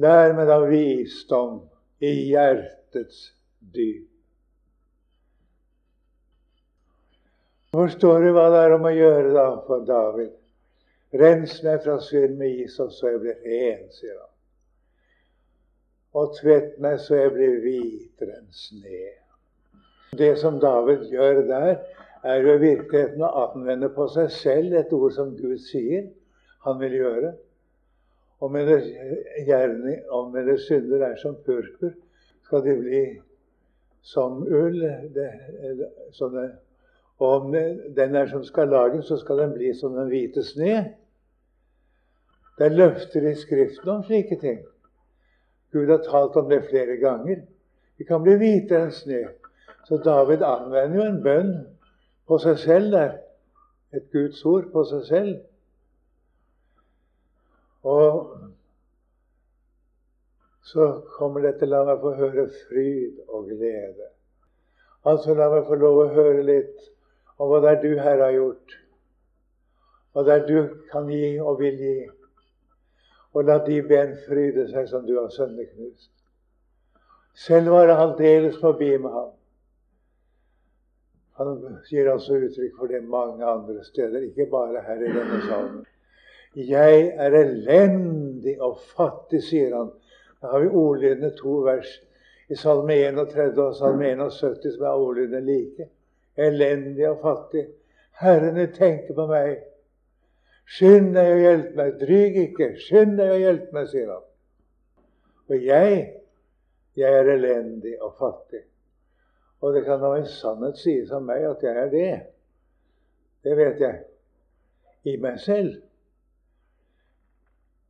Lær 0.00 0.32
meg 0.38 0.48
da 0.48 0.60
visdom 0.64 1.60
i 2.00 2.14
hjertets 2.30 3.28
dyp. 3.60 4.17
Forstår 7.76 8.22
du 8.24 8.30
hva 8.32 8.46
det 8.52 8.60
er 8.64 8.74
om 8.78 8.86
å 8.88 8.94
gjøre 8.94 9.32
da 9.34 9.48
for 9.66 9.84
David? 9.88 10.32
Rens 11.20 11.58
meg 11.64 11.82
fra 11.84 11.98
synd 12.04 12.38
med 12.40 12.62
is, 12.64 12.78
og 12.80 12.92
så 12.96 13.12
jeg 13.12 13.20
blir 13.22 13.42
ren, 13.44 13.86
sier 13.92 14.16
han. 14.16 14.30
Og 16.16 16.32
tvett 16.38 16.78
meg 16.80 16.96
så 17.04 17.18
jeg 17.18 17.32
blir 17.34 17.58
hvitere 17.64 18.38
enn 18.38 18.52
sne. 18.56 19.02
Det 20.16 20.30
som 20.40 20.56
David 20.60 21.04
gjør 21.12 21.42
der, 21.48 21.74
er 22.24 22.40
jo 22.42 22.54
i 22.56 22.62
virkeligheten 22.62 23.22
å 23.22 23.34
anvende 23.44 23.90
på 23.94 24.08
seg 24.10 24.32
selv 24.34 24.76
et 24.80 24.92
ord 24.96 25.12
som 25.14 25.36
Gud 25.36 25.60
sier 25.62 26.08
han 26.64 26.80
vil 26.80 26.96
gjøre. 26.98 27.34
Og 28.40 28.52
med 28.54 28.70
det, 28.70 28.78
gjerne, 29.46 29.98
og 30.14 30.32
med 30.32 30.48
det 30.48 30.56
synder 30.64 31.04
er 31.10 31.20
som 31.20 31.36
purpur, 31.44 31.92
skal 32.46 32.64
de 32.64 32.74
bli 32.80 33.02
som 34.06 34.40
ull. 34.46 34.80
Det, 35.14 35.28
som 36.16 36.32
det, 36.34 36.48
og 37.18 37.28
om 37.28 37.52
den 37.96 38.16
er 38.16 38.26
som 38.30 38.44
skal 38.44 38.68
lages, 38.68 39.06
så 39.06 39.18
skal 39.18 39.38
den 39.38 39.52
bli 39.56 39.72
som 39.74 39.94
den 39.96 40.10
hvite 40.10 40.44
sne. 40.46 40.74
Det 42.58 42.66
er 42.66 42.74
løfter 42.74 43.26
i 43.30 43.34
Skriften 43.34 43.90
om 43.90 44.04
slike 44.06 44.38
ting. 44.40 44.60
Gud 45.72 45.90
har 45.90 46.02
talt 46.06 46.36
om 46.36 46.48
det 46.50 46.64
flere 46.70 46.96
ganger. 46.96 47.42
Vi 47.98 48.04
kan 48.04 48.22
bli 48.22 48.36
hvitere 48.38 48.86
enn 48.86 48.94
sne. 48.94 49.22
Så 49.88 49.98
David 50.04 50.42
anvender 50.46 50.98
jo 50.98 51.06
en 51.08 51.22
bønn 51.24 51.52
på 52.28 52.38
seg 52.42 52.58
selv 52.62 52.92
der. 52.94 53.16
Et 53.94 54.04
Guds 54.12 54.44
ord 54.44 54.68
på 54.72 54.84
seg 54.84 55.04
selv. 55.08 55.34
Og 57.82 58.36
så 60.68 60.86
kommer 61.16 61.46
dette 61.46 61.66
La 61.66 61.80
meg 61.88 62.02
få 62.02 62.12
høre 62.18 62.46
fryd 62.66 63.22
og 63.28 63.48
glede. 63.48 64.10
Altså, 65.08 65.34
la 65.34 65.48
meg 65.54 65.66
få 65.66 65.78
lov 65.80 66.02
å 66.02 66.08
høre 66.12 66.44
litt 66.44 66.88
om 67.38 67.50
hva 67.50 67.62
det 67.62 67.72
er 67.72 67.82
du, 67.82 67.90
Herre, 68.02 68.28
har 68.28 68.36
gjort. 68.36 68.76
Hva 70.12 70.24
det 70.26 70.34
er 70.34 70.46
du 70.48 70.58
kan 70.92 71.10
gi 71.10 71.38
og 71.40 71.60
vil 71.62 71.78
gi. 71.78 71.96
Og 73.36 73.44
la 73.46 73.58
de 73.62 73.82
ben 73.86 74.16
fryde 74.26 74.66
seg 74.72 74.88
som 74.90 75.04
du 75.06 75.14
har 75.18 75.28
sønneknust. 75.30 76.10
Selv 77.38 77.70
var 77.70 77.86
det 77.86 77.98
aldeles 78.02 78.56
forbi 78.58 78.96
med 78.98 79.12
ham. 79.14 79.28
Han 81.38 81.60
gir 81.86 82.08
altså 82.10 82.40
uttrykk 82.42 82.80
for 82.80 82.90
det 82.90 83.04
mange 83.06 83.46
andre 83.46 83.84
steder, 83.86 84.24
ikke 84.26 84.48
bare 84.50 84.82
her 84.82 84.98
i 84.98 85.12
denne 85.12 85.38
salen. 85.46 85.84
Jeg 86.56 87.12
er 87.14 87.36
elendig 87.38 88.56
og 88.62 88.80
fattig, 88.96 89.44
sier 89.46 89.76
han. 89.76 89.92
Da 90.42 90.50
har 90.50 90.64
vi 90.64 90.72
ordlydende 90.80 91.30
to 91.38 91.60
vers 91.66 91.92
i 92.50 92.58
Salme 92.58 92.96
31 92.96 93.62
og 93.62 93.76
Salme 93.78 94.10
71 94.10 94.66
som 94.74 94.82
er 94.82 94.96
ordlydende 94.96 95.44
like. 95.46 95.88
Elendig 96.38 97.08
og 97.08 97.20
fattig. 97.22 97.64
Herrene 98.20 98.68
tenker 98.74 99.14
på 99.14 99.26
meg. 99.30 99.58
Skynd 100.68 101.14
deg 101.16 101.32
å 101.32 101.42
hjelpe 101.42 101.80
meg. 101.80 101.94
Dryg 102.00 102.40
ikke. 102.44 102.70
Skynd 102.82 103.16
deg 103.18 103.34
å 103.34 103.40
hjelpe 103.40 103.74
meg, 103.74 103.88
sier 103.90 104.10
han. 104.12 104.24
For 105.48 105.64
jeg, 105.64 106.00
jeg 106.98 107.20
er 107.20 107.30
elendig 107.34 107.94
og 108.04 108.14
fattig. 108.20 108.62
Og 109.64 109.74
det 109.74 109.82
kan 109.86 110.02
da 110.02 110.12
i 110.18 110.26
sannhet 110.30 110.78
sies 110.78 111.10
om 111.14 111.24
meg 111.26 111.46
at 111.48 111.64
jeg 111.64 111.82
er 111.82 111.92
det. 111.94 112.12
Det 113.42 113.56
vet 113.58 113.82
jeg. 113.82 114.02
I 115.08 115.16
meg 115.22 115.38
selv. 115.42 115.78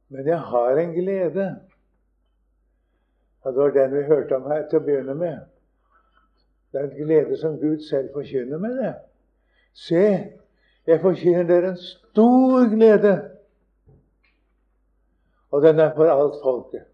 Men 0.09 0.29
jeg 0.29 0.41
har 0.53 0.81
en 0.81 0.95
glede. 0.95 1.49
Og 3.45 3.53
det 3.53 3.63
var 3.63 3.75
den 3.77 3.97
vi 3.97 4.09
hørte 4.09 4.37
om 4.37 4.49
her 4.53 4.65
til 4.69 4.81
å 4.81 4.87
begynne 4.87 5.17
med. 5.19 5.45
Det 6.73 6.81
er 6.81 6.85
en 6.85 7.07
glede 7.07 7.37
som 7.37 7.59
Gud 7.59 7.81
selv 7.89 8.13
forkynner 8.13 8.59
med 8.59 8.77
det. 8.79 8.95
Se, 9.73 10.05
jeg 10.87 11.01
forkynner 11.01 11.47
dere 11.47 11.69
en 11.69 11.77
stor 11.77 12.69
glede. 12.75 13.31
Og 15.51 15.63
den 15.63 15.81
er 15.81 15.95
for 15.97 16.05
alt 16.05 16.43
folket. 16.43 16.85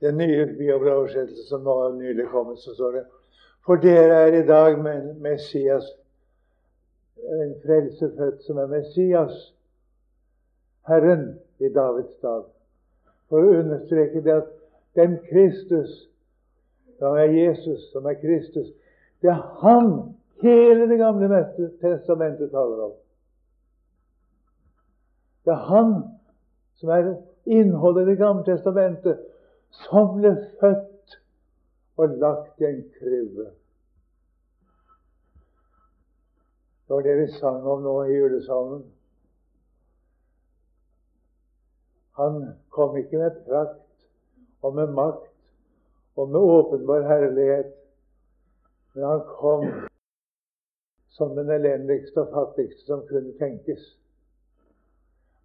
Den 0.00 0.16
nye 0.16 0.46
bibeleoversettelsen 0.46 1.46
som 1.48 1.62
nå 1.62 1.92
nylig 1.92 2.28
kommet, 2.28 2.58
så 2.58 2.74
står 2.74 2.90
det 2.90 3.04
For 3.66 3.76
dere 3.76 4.14
er 4.26 4.42
i 4.42 4.46
dag 4.46 4.78
Messias, 5.20 5.84
en 7.16 7.54
frelser 7.64 8.14
født 8.16 8.44
som 8.44 8.56
er 8.56 8.66
Messias. 8.66 9.52
Herren 10.88 11.38
i 11.58 11.68
Davids 11.68 12.16
dag. 12.22 12.46
For 13.28 13.44
å 13.44 13.58
understreke 13.60 14.22
det 14.24 14.32
at 14.32 14.48
den 14.96 15.18
Kristus, 15.28 16.09
som 17.00 17.16
er 17.16 17.32
Jesus, 17.32 17.92
som 17.92 18.06
er 18.06 18.18
Kristus, 18.20 18.66
det 19.22 19.30
er 19.32 19.40
Han 19.62 20.16
hele 20.42 20.88
Det 20.88 20.98
gamle 20.98 21.28
testamentet 21.80 22.50
taler 22.50 22.84
om. 22.84 22.92
Det 25.44 25.52
er 25.52 25.64
Han 25.72 25.94
som 26.76 26.88
er 26.88 27.14
innholdet 27.46 28.02
i 28.02 28.10
Det 28.10 28.18
gamle 28.18 28.44
testamentet, 28.44 29.18
som 29.70 30.12
ble 30.18 30.34
født 30.60 31.16
og 31.96 32.08
lagt 32.20 32.60
i 32.60 32.68
en 32.68 32.84
krybbe. 32.98 33.48
Det 36.88 36.96
var 36.96 37.02
det 37.02 37.18
vi 37.20 37.26
sang 37.32 37.64
om 37.64 37.82
nå 37.82 37.96
i 38.04 38.16
julesalmen. 38.16 38.84
Han 42.20 42.40
kom 42.68 42.96
ikke 42.96 43.18
med 43.18 43.44
prakt 43.46 44.08
og 44.62 44.74
med 44.74 44.92
makt 44.92 45.29
og 46.16 46.28
med 46.28 46.40
åpenbar 46.40 47.06
herlighet, 47.08 47.72
men 48.94 49.04
han 49.04 49.22
kom 49.26 49.66
som 51.08 51.36
den 51.36 51.50
elendigste 51.50 52.22
og 52.22 52.32
fattigste 52.34 52.86
som 52.86 53.04
kunne 53.08 53.32
tenkes. 53.38 53.82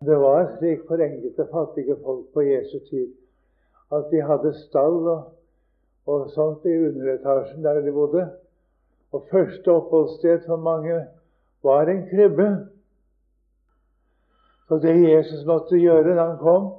Det 0.06 0.18
var 0.20 0.58
slik 0.58 0.86
for 0.88 1.02
enkelte 1.02 1.48
fattige 1.52 1.96
folk 2.04 2.26
på 2.34 2.42
Jesu 2.42 2.80
tid 2.90 3.14
at 3.94 4.08
de 4.12 4.22
hadde 4.22 4.54
stall 4.60 5.08
og, 5.08 5.22
og 6.06 6.30
sånt 6.34 6.66
i 6.66 6.78
underetasjen 6.88 7.64
der 7.64 7.82
de 7.82 7.94
bodde. 7.94 8.26
Og 9.14 9.28
første 9.32 9.72
oppholdssted 9.72 10.46
for 10.46 10.62
mange 10.62 11.06
var 11.64 11.90
en 11.90 12.04
krybbe. 12.10 12.48
Så 14.68 14.80
det 14.82 14.96
Jesus 15.10 15.46
måtte 15.46 15.78
gjøre 15.78 16.16
da 16.16 16.24
han 16.32 16.40
kom, 16.42 16.72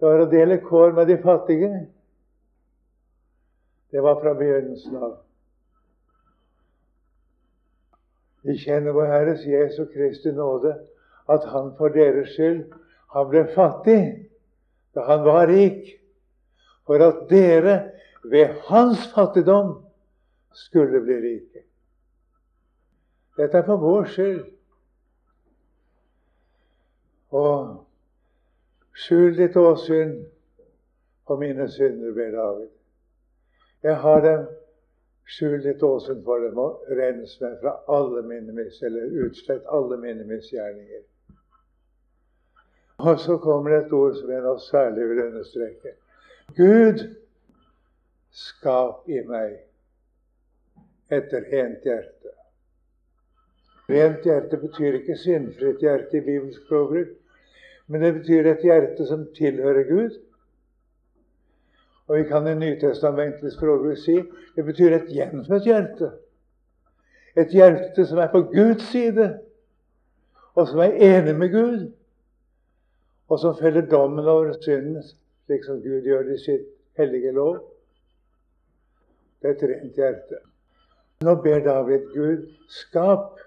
det 0.00 0.08
var 0.08 0.24
å 0.24 0.30
dele 0.30 0.60
kår 0.64 0.96
med 0.96 1.08
de 1.12 1.18
fattige. 1.22 1.70
Det 3.94 4.02
var 4.02 4.16
fra 4.20 4.32
begynnelsen 4.34 4.96
av. 4.96 5.12
Vi 8.42 8.56
kjenner 8.58 8.92
vår 8.96 9.06
Herres 9.06 9.44
Jesu 9.46 9.84
Kristi 9.92 10.32
nåde, 10.34 10.72
at 11.30 11.46
Han 11.52 11.70
for 11.78 11.94
deres 11.94 12.34
skyld 12.34 12.74
han 13.14 13.30
ble 13.30 13.44
fattig 13.54 14.00
da 14.98 15.06
han 15.06 15.22
var 15.22 15.46
rik, 15.46 15.94
for 16.86 16.98
at 17.06 17.22
dere 17.30 17.76
ved 18.26 18.58
hans 18.66 19.06
fattigdom 19.14 19.76
skulle 20.52 21.00
bli 21.06 21.20
rike. 21.22 21.62
Dette 23.38 23.62
er 23.62 23.66
for 23.66 23.78
vår 23.78 24.10
skyld. 24.10 24.44
Og 27.30 27.84
skjul 29.06 29.38
ditt 29.38 29.56
åsyn 29.58 30.16
på 31.26 31.38
mine 31.38 31.70
synder, 31.70 32.10
ber 32.14 32.34
David. 32.34 32.72
Jeg 33.84 33.96
har 33.96 34.20
dem. 34.24 34.46
Skjul 35.24 35.66
i 35.66 35.72
åsyn 35.80 36.20
for 36.24 36.42
dem 36.44 36.58
og 36.60 36.88
rens 36.98 37.38
meg 37.40 37.54
fra 37.62 37.78
alle 37.88 38.20
mine 38.28 38.52
mis, 38.52 38.76
eller 38.84 39.12
utslett 39.24 39.64
alle 39.72 39.96
mine 39.96 40.24
misgjerninger. 40.28 41.00
Og 42.98 43.20
så 43.20 43.38
kommer 43.40 43.72
det 43.72 43.78
et 43.86 43.94
ord 43.96 44.18
som 44.18 44.30
jeg 44.30 44.42
nå 44.44 44.52
særlig 44.66 45.08
vil 45.08 45.22
understreke. 45.24 45.94
Gud, 46.56 47.06
skap 48.30 49.08
i 49.08 49.22
meg 49.24 49.56
et 51.12 51.32
rent 51.32 51.88
hjerte. 51.88 52.34
Rent 53.88 54.28
hjerte 54.28 54.60
betyr 54.60 55.00
ikke 55.00 55.16
syndfritt 55.20 55.82
hjerte 55.84 56.20
i 56.20 56.24
bibelsk 56.24 56.66
språkbruk. 56.66 57.16
Men 57.86 58.04
det 58.04 58.14
betyr 58.20 58.52
et 58.52 58.64
hjerte 58.64 59.08
som 59.08 59.26
tilhører 59.36 59.88
Gud. 59.88 60.20
Og 62.08 62.18
vi 62.18 62.24
kan 62.28 62.46
i 62.46 62.54
Nytestamentlig 62.54 63.52
språkbruk 63.52 63.98
si 63.98 64.18
det 64.56 64.64
betyr 64.64 64.96
et 64.96 65.08
gjenfødt 65.08 65.64
hjerte. 65.64 66.10
Et 67.36 67.50
hjerte 67.50 68.06
som 68.06 68.18
er 68.18 68.30
på 68.32 68.42
Guds 68.52 68.84
side, 68.92 69.28
og 70.54 70.68
som 70.68 70.78
er 70.84 70.98
enig 71.02 71.34
med 71.36 71.50
Gud, 71.50 71.92
og 73.28 73.40
som 73.40 73.56
feller 73.58 73.88
dommen 73.90 74.28
over 74.28 74.52
synden, 74.60 75.02
slik 75.46 75.64
som 75.64 75.82
Gud 75.82 76.06
gjør 76.06 76.22
det 76.28 76.38
i 76.38 76.44
sitt 76.44 76.68
hellige 76.98 77.32
lov. 77.32 77.58
Det 79.42 79.50
er 79.50 79.56
et 79.56 79.66
rent 79.72 79.98
hjerte. 79.98 80.40
Nå 81.24 81.34
ber 81.42 81.64
David 81.64 82.08
Gud 82.14 82.48
skap 82.68 83.40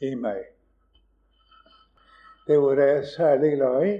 i 0.00 0.14
meg 0.14 0.54
det 2.46 2.58
ordet 2.58 2.84
er 2.84 2.94
jeg 2.94 3.06
særlig 3.06 3.56
glad 3.56 3.86
i 3.86 3.94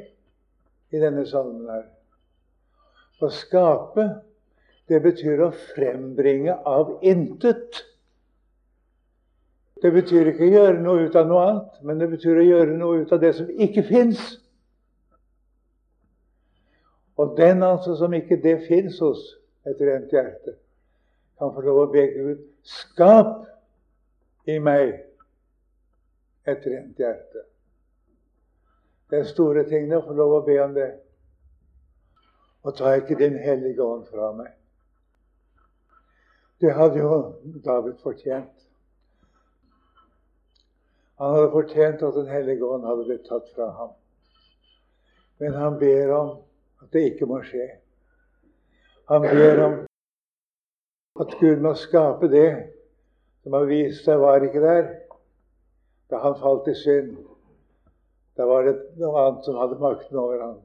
i 0.96 1.00
denne 1.00 1.26
salmen 1.26 1.70
her. 1.70 1.93
Å 3.24 3.30
skape, 3.32 4.04
det 4.90 5.00
betyr 5.00 5.40
å 5.46 5.50
frembringe 5.72 6.58
av 6.68 6.98
intet. 7.06 7.80
Det 9.80 9.90
betyr 9.92 10.30
ikke 10.30 10.46
å 10.46 10.52
gjøre 10.52 10.80
noe 10.80 11.06
ut 11.06 11.16
av 11.16 11.28
noe 11.28 11.44
annet, 11.48 11.78
men 11.84 12.00
det 12.00 12.08
betyr 12.12 12.40
å 12.40 12.44
gjøre 12.44 12.76
noe 12.76 13.02
ut 13.02 13.12
av 13.12 13.22
det 13.22 13.32
som 13.38 13.48
ikke 13.48 13.84
fins. 13.88 14.20
Og 17.20 17.36
den 17.38 17.62
altså 17.62 17.96
som 17.96 18.14
ikke 18.16 18.40
det 18.42 18.58
fins 18.66 18.98
hos 19.04 19.22
et 19.68 19.80
rent 19.80 20.12
hjerte, 20.12 20.56
kan 21.38 21.52
få 21.54 21.64
lov 21.64 21.82
å 21.84 21.90
be 21.92 22.04
Gud 22.12 22.44
skap 22.64 23.44
i 24.50 24.58
meg 24.60 24.96
et 26.48 26.66
rent 26.68 27.00
hjerte. 27.00 27.44
Det 29.10 29.20
er 29.20 29.30
store 29.30 29.64
ting 29.68 29.92
å 29.94 30.02
få 30.04 30.16
lov 30.16 30.38
å 30.40 30.44
be 30.46 30.58
om 30.64 30.74
det. 30.76 30.90
Og 32.64 32.76
ta 32.76 32.94
ikke 32.96 33.18
Din 33.20 33.36
hellige 33.38 33.82
ånd 33.82 34.06
fra 34.08 34.32
meg. 34.32 34.52
Det 36.60 36.72
hadde 36.72 36.98
jo 36.98 37.18
David 37.64 37.98
fortjent. 38.02 38.64
Han 41.20 41.34
hadde 41.34 41.50
fortjent 41.52 42.02
at 42.02 42.14
Den 42.14 42.30
hellige 42.32 42.64
ånd 42.64 42.86
hadde 42.86 43.04
blitt 43.04 43.26
tatt 43.28 43.50
fra 43.54 43.70
ham. 43.78 43.92
Men 45.38 45.54
han 45.54 45.78
ber 45.78 46.12
om 46.16 46.30
at 46.82 46.92
det 46.92 47.04
ikke 47.10 47.26
må 47.26 47.42
skje. 47.44 47.68
Han 49.08 49.22
ber 49.22 49.64
om 49.64 49.74
at 51.20 51.36
Gud 51.40 51.60
må 51.62 51.74
skape 51.78 52.30
det 52.32 52.48
som 53.42 53.52
har 53.52 53.68
vist 53.68 54.06
seg 54.06 54.22
var 54.22 54.44
ikke 54.46 54.62
der 54.64 54.86
da 56.10 56.20
han 56.22 56.38
falt 56.40 56.68
i 56.68 56.74
synd. 56.78 57.16
Da 58.36 58.46
var 58.48 58.64
det 58.66 58.78
noe 59.00 59.20
annet 59.20 59.46
som 59.46 59.58
hadde 59.60 59.78
makten 59.80 60.18
over 60.18 60.40
ham. 60.42 60.56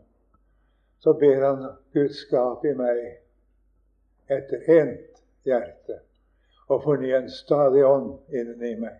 Så 1.00 1.14
ber 1.14 1.46
han 1.46 1.66
Gud 1.94 2.14
skap 2.16 2.66
i 2.66 2.74
meg 2.76 3.04
et 4.30 4.52
rent 4.68 5.22
hjerte 5.48 6.02
og 6.70 6.84
forny 6.84 7.14
en 7.16 7.30
stadig 7.34 7.86
ånd 7.86 8.36
inni 8.36 8.76
meg. 8.78 9.00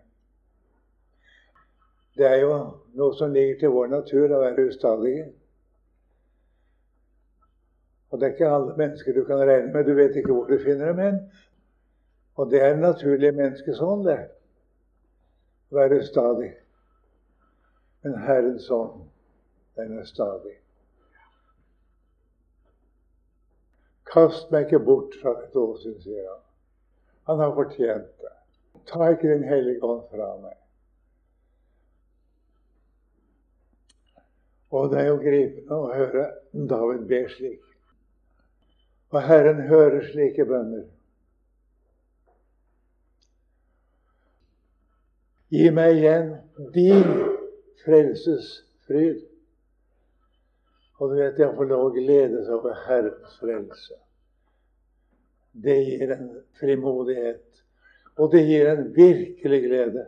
Det 2.18 2.26
er 2.26 2.40
jo 2.42 2.54
noe 2.98 3.14
som 3.16 3.32
ligger 3.32 3.60
til 3.60 3.74
vår 3.74 3.92
natur 3.92 4.32
å 4.34 4.40
være 4.42 4.66
ustadige. 4.72 5.28
Og 8.10 8.18
det 8.18 8.26
er 8.26 8.34
ikke 8.34 8.50
alle 8.50 8.74
mennesker 8.76 9.14
du 9.14 9.22
kan 9.24 9.44
regne 9.46 9.70
med. 9.72 9.86
Du 9.86 9.94
vet 9.94 10.16
ikke 10.18 10.34
hvor 10.34 10.50
du 10.50 10.58
finner 10.58 10.90
dem 10.90 11.04
hen. 11.04 11.20
Og 12.34 12.50
det 12.50 12.62
er 12.62 12.74
en 12.74 12.82
naturlig 12.82 13.30
menneskesånd, 13.36 14.04
det. 14.08 14.18
Være 15.70 16.00
ustadig. 16.02 16.50
Men 18.02 18.18
Herrens 18.18 18.70
ånd, 18.74 19.06
den 19.76 19.98
er 19.98 20.04
stadig. 20.04 20.59
Kast 24.10 24.50
meg 24.50 24.66
ikke 24.66 24.82
bort 24.84 25.14
fra 25.22 25.36
dette 25.38 25.58
åsyn, 25.58 25.98
sier 26.02 26.26
han. 26.26 26.40
Han 27.30 27.42
har 27.44 27.54
fortjent 27.54 28.10
det. 28.22 28.32
Ta 28.90 29.10
ikke 29.12 29.28
Den 29.30 29.44
hellige 29.46 29.84
ånd 29.86 30.02
fra 30.10 30.32
meg. 30.42 30.56
Og 34.70 34.90
det 34.90 35.00
er 35.00 35.08
jo 35.10 35.18
gripende 35.22 35.76
å 35.76 35.90
høre 35.94 36.26
David 36.70 37.06
be 37.10 37.20
slik. 37.30 37.62
Og 39.10 39.22
Herren 39.26 39.64
hører 39.66 40.04
slike 40.06 40.46
bønner. 40.46 40.84
Gi 45.50 45.70
meg 45.74 45.96
igjen 45.98 46.28
din 46.74 47.08
frelses 47.82 48.52
fryd. 48.86 49.24
Og 51.00 51.10
du 51.10 51.16
vet, 51.16 51.38
jeg 51.40 51.56
får 51.56 51.68
lov 51.68 51.86
å 51.86 51.92
glede 51.94 52.42
seg 52.44 52.54
over 52.58 52.76
Herrens 52.84 53.36
frelse. 53.40 53.96
Det 55.50 55.76
gir 55.80 56.12
en 56.14 56.26
frimodighet, 56.60 57.62
og 58.20 58.34
det 58.34 58.42
gir 58.46 58.68
en 58.68 58.82
virkelig 58.94 59.60
glede. 59.64 60.04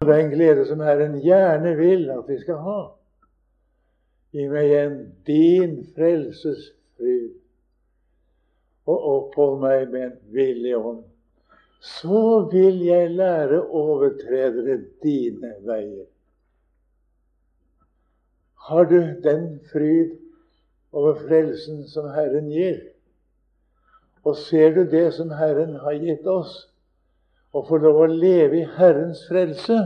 Det 0.00 0.14
er 0.14 0.22
en 0.24 0.32
glede 0.32 0.64
som 0.66 0.80
Herren 0.80 1.18
gjerne 1.20 1.74
vil 1.78 2.08
at 2.14 2.30
vi 2.30 2.38
skal 2.40 2.62
ha. 2.64 2.80
Gi 4.32 4.48
meg 4.48 4.70
igjen 4.70 4.96
din 5.28 5.76
frelses 5.94 6.70
fryd, 6.96 7.36
og 8.88 9.08
opphold 9.12 9.60
meg 9.62 9.88
med 9.92 10.04
en 10.08 10.18
villig 10.32 10.76
ånd. 10.78 11.02
Så 11.84 12.48
vil 12.52 12.80
jeg 12.88 13.12
lære 13.14 13.60
overtredere 13.62 14.80
dine 15.04 15.52
veier. 15.66 16.06
Har 18.68 18.84
du 18.84 18.98
den 19.24 19.60
fryd 19.72 20.18
over 20.92 21.14
frelsen 21.22 21.86
som 21.88 22.10
Herren 22.12 22.50
gir? 22.52 22.82
Og 24.28 24.36
ser 24.36 24.74
du 24.74 24.82
det 24.84 25.06
som 25.16 25.30
Herren 25.32 25.78
har 25.80 25.96
gitt 25.96 26.26
oss, 26.28 26.66
og 27.56 27.64
får 27.70 27.80
lov 27.86 28.00
å 28.02 28.08
leve 28.12 28.58
i 28.60 28.66
Herrens 28.76 29.22
frelse, 29.28 29.78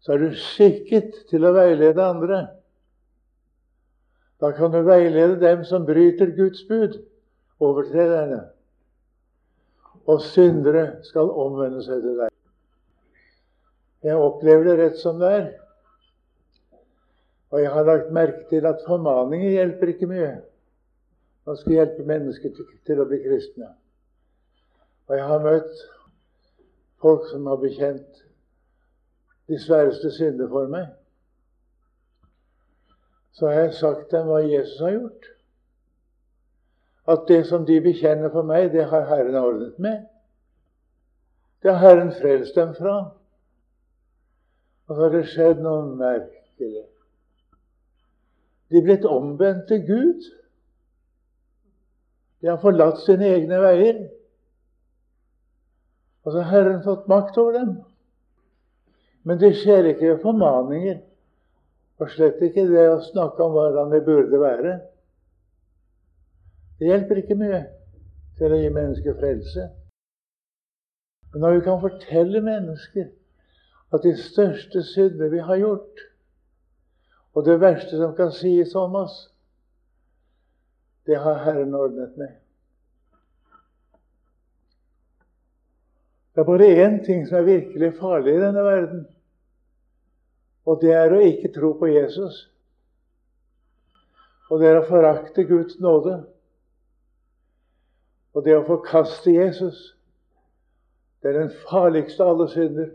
så 0.00 0.14
er 0.14 0.24
du 0.24 0.38
skikket 0.40 1.26
til 1.28 1.44
å 1.44 1.52
veilede 1.52 2.00
andre. 2.00 2.38
Da 4.40 4.54
kan 4.56 4.72
du 4.72 4.80
veilede 4.86 5.36
dem 5.42 5.64
som 5.68 5.84
bryter 5.84 6.32
Guds 6.36 6.64
bud, 6.68 6.96
overtrederne. 7.60 8.40
Og 10.06 10.24
syndere 10.24 11.02
skal 11.04 11.28
omvende 11.28 11.84
seg 11.84 12.00
til 12.00 12.18
deg. 12.22 12.32
Jeg 14.06 14.16
opplever 14.16 14.68
det 14.70 14.80
rett 14.80 15.00
som 15.02 15.20
det 15.20 15.36
er. 15.42 15.46
Og 17.50 17.62
jeg 17.62 17.70
har 17.72 17.86
lagt 17.86 18.12
merke 18.12 18.44
til 18.50 18.66
at 18.66 18.82
formaninger 18.86 19.50
hjelper 19.50 19.92
ikke 19.92 20.10
mye. 20.10 20.34
Man 21.46 21.56
skal 21.56 21.72
hjelpe 21.72 22.06
mennesker 22.06 22.54
til, 22.54 22.68
til 22.86 23.00
å 23.00 23.06
bli 23.06 23.20
kristne. 23.22 23.70
Og 25.06 25.14
jeg 25.14 25.26
har 25.30 25.44
møtt 25.44 25.82
folk 27.02 27.28
som 27.30 27.46
har 27.46 27.60
bekjent 27.62 28.22
de 29.46 29.58
sværeste 29.62 30.10
synder 30.16 30.50
for 30.50 30.66
meg 30.70 30.88
så 33.36 33.46
har 33.46 33.66
jeg 33.66 33.74
sagt 33.76 34.10
dem 34.10 34.30
hva 34.30 34.38
Jesus 34.40 34.78
har 34.80 34.94
gjort. 34.94 35.26
At 37.12 37.26
det 37.28 37.42
som 37.46 37.66
de 37.68 37.76
bekjenner 37.84 38.32
for 38.32 38.48
meg, 38.48 38.70
det 38.72 38.86
har 38.88 39.04
Herren 39.10 39.36
ordnet 39.36 39.78
med. 39.78 40.06
Det 41.62 41.74
har 41.74 41.82
Herren 41.82 42.12
frelst 42.16 42.56
dem 42.56 42.72
fra. 42.74 42.96
Og 44.88 44.96
så 44.96 45.02
har 45.02 45.12
det 45.12 45.26
skjedd 45.28 45.60
noe 45.60 45.84
merkelig. 45.98 46.86
De 48.70 48.78
er 48.78 48.86
blitt 48.86 49.06
omvendt 49.06 49.68
til 49.70 49.84
Gud. 49.86 50.26
De 52.42 52.50
har 52.50 52.60
forlatt 52.62 53.02
sine 53.04 53.28
egne 53.36 53.60
veier. 53.62 54.00
Og 56.26 56.32
så 56.32 56.42
har 56.42 56.50
Herren 56.50 56.82
fått 56.82 57.06
makt 57.10 57.38
over 57.38 57.54
dem. 57.60 57.76
Men 59.26 59.38
det 59.42 59.54
skjer 59.60 59.92
ikke 59.92 60.10
ved 60.10 60.24
formaninger. 60.24 60.98
Og 62.02 62.10
slett 62.12 62.42
ikke 62.44 62.66
det 62.68 62.88
å 62.90 63.00
snakke 63.06 63.42
om 63.42 63.54
hvordan 63.54 63.92
vi 63.94 64.02
burde 64.04 64.40
være. 64.42 64.74
Det 66.76 66.90
hjelper 66.90 67.22
ikke 67.22 67.38
mye 67.40 67.62
til 68.36 68.52
å 68.52 68.58
gi 68.60 68.72
mennesker 68.74 69.16
frelse. 69.16 69.70
Men 71.32 71.44
når 71.44 71.54
vi 71.54 71.62
kan 71.64 71.80
fortelle 71.80 72.42
mennesker 72.44 73.08
at 73.94 74.04
de 74.04 74.12
største 74.18 74.82
syndene 74.84 75.30
vi 75.32 75.40
har 75.46 75.62
gjort, 75.62 76.04
og 77.36 77.44
det 77.44 77.58
verste 77.60 77.98
som 78.00 78.14
kan 78.16 78.32
sies 78.32 78.72
om 78.74 78.94
oss, 78.96 79.16
det 81.06 81.18
har 81.20 81.42
Herren 81.44 81.74
ordnet 81.76 82.16
med. 82.16 82.32
Det 86.32 86.40
er 86.40 86.48
bare 86.48 86.70
én 86.86 86.96
ting 87.04 87.26
som 87.28 87.38
er 87.38 87.50
virkelig 87.50 87.92
farlig 88.00 88.34
i 88.34 88.40
denne 88.40 88.64
verden. 88.64 89.04
Og 90.66 90.80
det 90.80 90.94
er 90.96 91.12
å 91.12 91.20
ikke 91.22 91.52
tro 91.52 91.74
på 91.78 91.92
Jesus. 91.92 92.40
Og 94.50 94.60
det 94.60 94.70
er 94.70 94.80
å 94.80 94.88
forakte 94.88 95.44
Guds 95.44 95.78
nåde. 95.80 96.18
Og 98.32 98.44
det 98.44 98.56
å 98.56 98.66
forkaste 98.66 99.32
Jesus, 99.32 99.92
det 101.20 101.32
er 101.32 101.42
den 101.44 101.54
farligste 101.68 102.24
av 102.24 102.34
alle 102.34 102.48
synder. 102.52 102.90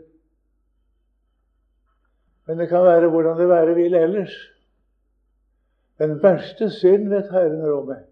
Men 2.46 2.58
det 2.58 2.68
kan 2.68 2.84
være 2.84 3.10
hvordan 3.10 3.38
det 3.38 3.48
være 3.48 3.74
vil 3.74 3.94
ellers. 3.94 4.34
Den 5.98 6.22
verste 6.22 6.70
synd 6.70 7.08
vet 7.08 7.30
Herren 7.30 7.62
råd 7.66 7.86
med. 7.86 8.04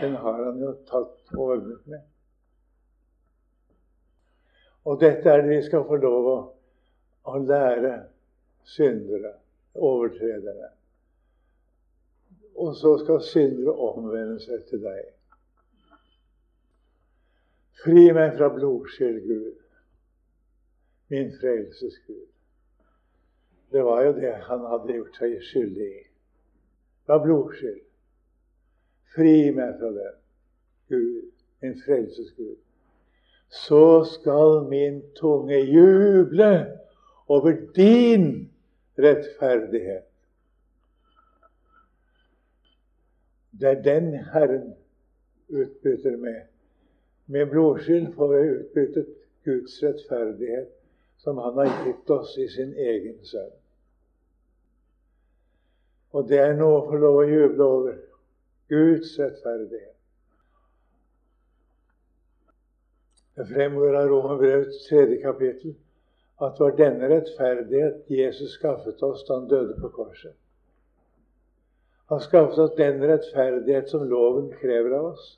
Den 0.00 0.12
har 0.12 0.44
han 0.44 0.60
jo 0.60 0.72
tatt 0.88 1.34
og 1.34 1.40
ordnet 1.46 1.86
med. 1.86 2.00
Og 4.84 5.00
dette 5.00 5.30
er 5.30 5.42
det 5.42 5.50
vi 5.50 5.62
skal 5.66 5.84
få 5.86 5.98
lov 6.02 6.28
å, 6.30 6.36
å 7.30 7.38
lære 7.38 7.92
syndere, 8.66 9.34
overtredere. 9.74 10.70
Og 12.62 12.74
så 12.76 12.96
skal 13.02 13.22
syndere 13.26 13.74
omvende 13.90 14.38
seg 14.42 14.64
til 14.70 14.82
deg. 14.86 15.06
Fri 17.82 18.10
meg 18.14 18.36
fra 18.38 18.50
blodskyld, 18.54 19.22
Gud, 19.26 19.56
min 21.10 21.32
frelses 21.40 21.98
Gud. 22.06 22.31
Det 23.72 23.84
var 23.84 24.02
jo 24.04 24.12
det 24.12 24.32
han 24.48 24.64
hadde 24.68 24.96
gjort 24.98 25.16
seg 25.16 25.38
skyldig 25.48 25.86
i. 25.88 26.02
Fra 27.06 27.16
blodskyld. 27.22 27.80
Fri 29.14 29.36
meg 29.52 29.78
fra 29.80 29.90
det, 29.92 30.10
Gud, 30.92 31.30
min 31.60 31.74
frelses 31.80 32.30
Gud. 32.36 32.56
Så 33.52 34.04
skal 34.08 34.62
min 34.68 35.02
tunge 35.16 35.58
juble 35.68 36.52
over 37.28 37.56
din 37.76 38.50
rettferdighet. 38.98 40.08
Det 43.60 43.68
er 43.68 43.82
den 43.82 44.14
Herren 44.32 44.74
utbytter 45.48 46.16
med. 46.16 46.40
Med 47.26 47.46
blodskyld 47.46 48.14
får 48.14 48.28
vi 48.32 48.48
utbyttet 48.48 49.08
Guds 49.44 49.82
rettferdighet, 49.82 50.68
som 51.18 51.38
Han 51.38 51.54
har 51.54 51.86
gitt 51.86 52.10
oss 52.10 52.38
i 52.38 52.48
sin 52.48 52.74
egen 52.74 53.24
sønn. 53.24 53.61
Og 56.12 56.28
det 56.28 56.40
er 56.40 56.56
noe 56.58 56.80
å 56.80 56.86
få 56.90 56.98
lov 57.00 57.22
å 57.22 57.28
juble 57.28 57.68
over. 57.78 57.96
Guds 58.72 59.14
rettferdighet. 59.20 59.96
Det 63.36 63.46
fremgår 63.48 63.96
av 63.96 64.10
Romerbrevets 64.10 64.84
tredje 64.88 65.22
kapittel 65.22 65.72
at 66.42 66.56
det 66.56 66.64
var 66.64 66.74
denne 66.76 67.08
rettferdighet 67.08 68.10
Jesus 68.12 68.56
skaffet 68.58 69.02
oss 69.06 69.22
da 69.28 69.38
han 69.38 69.48
døde 69.48 69.76
på 69.80 69.88
korset. 69.94 70.34
Han 72.12 72.20
skaffet 72.20 72.58
oss 72.58 72.74
den 72.76 73.00
rettferdighet 73.08 73.88
som 73.88 74.04
loven 74.08 74.50
krever 74.60 74.98
av 74.98 75.12
oss. 75.14 75.30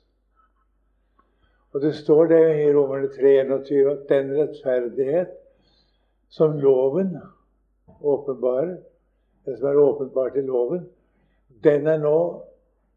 Og 1.75 1.83
det 1.83 1.93
står 1.95 2.27
det 2.31 2.41
i 2.63 2.67
Romerne 2.73 3.11
3,21 3.11 3.91
at 3.91 4.03
den 4.09 4.33
rettferdighet 4.35 5.31
som 6.31 6.57
loven 6.59 7.15
åpenbarer, 8.01 8.77
det 9.45 9.57
som 9.57 9.69
er 9.69 9.79
åpenbart 9.79 10.37
i 10.37 10.43
loven, 10.45 10.85
den 11.63 11.87
er 11.87 12.01
nå 12.01 12.17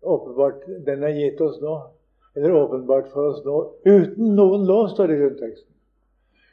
åpenbart, 0.00 0.66
den 0.86 1.04
er 1.04 1.16
gitt 1.16 1.40
oss 1.44 1.60
nå 1.62 1.76
eller 2.38 2.52
åpenbart 2.54 3.08
for 3.10 3.32
oss 3.32 3.40
nå, 3.44 3.56
uten 3.84 4.36
noen 4.36 4.66
lov, 4.68 4.92
står 4.92 5.10
det 5.10 5.16
i 5.16 5.22
grunnteksten. 5.22 5.72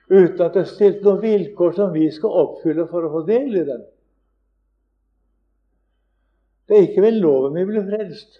Uten 0.09 0.41
at 0.41 0.55
det 0.55 0.63
er 0.63 0.71
stilt 0.71 1.03
noen 1.05 1.21
vilkår 1.21 1.75
som 1.77 1.93
vi 1.93 2.07
skal 2.13 2.39
oppfylle 2.41 2.87
for 2.89 3.05
å 3.05 3.11
få 3.13 3.21
del 3.27 3.53
i 3.59 3.63
den. 3.67 3.83
Det 6.65 6.77
er 6.77 6.87
ikke 6.87 7.05
ved 7.05 7.19
loven 7.21 7.57
vi 7.59 7.67
blir 7.69 7.85
frelst, 7.85 8.39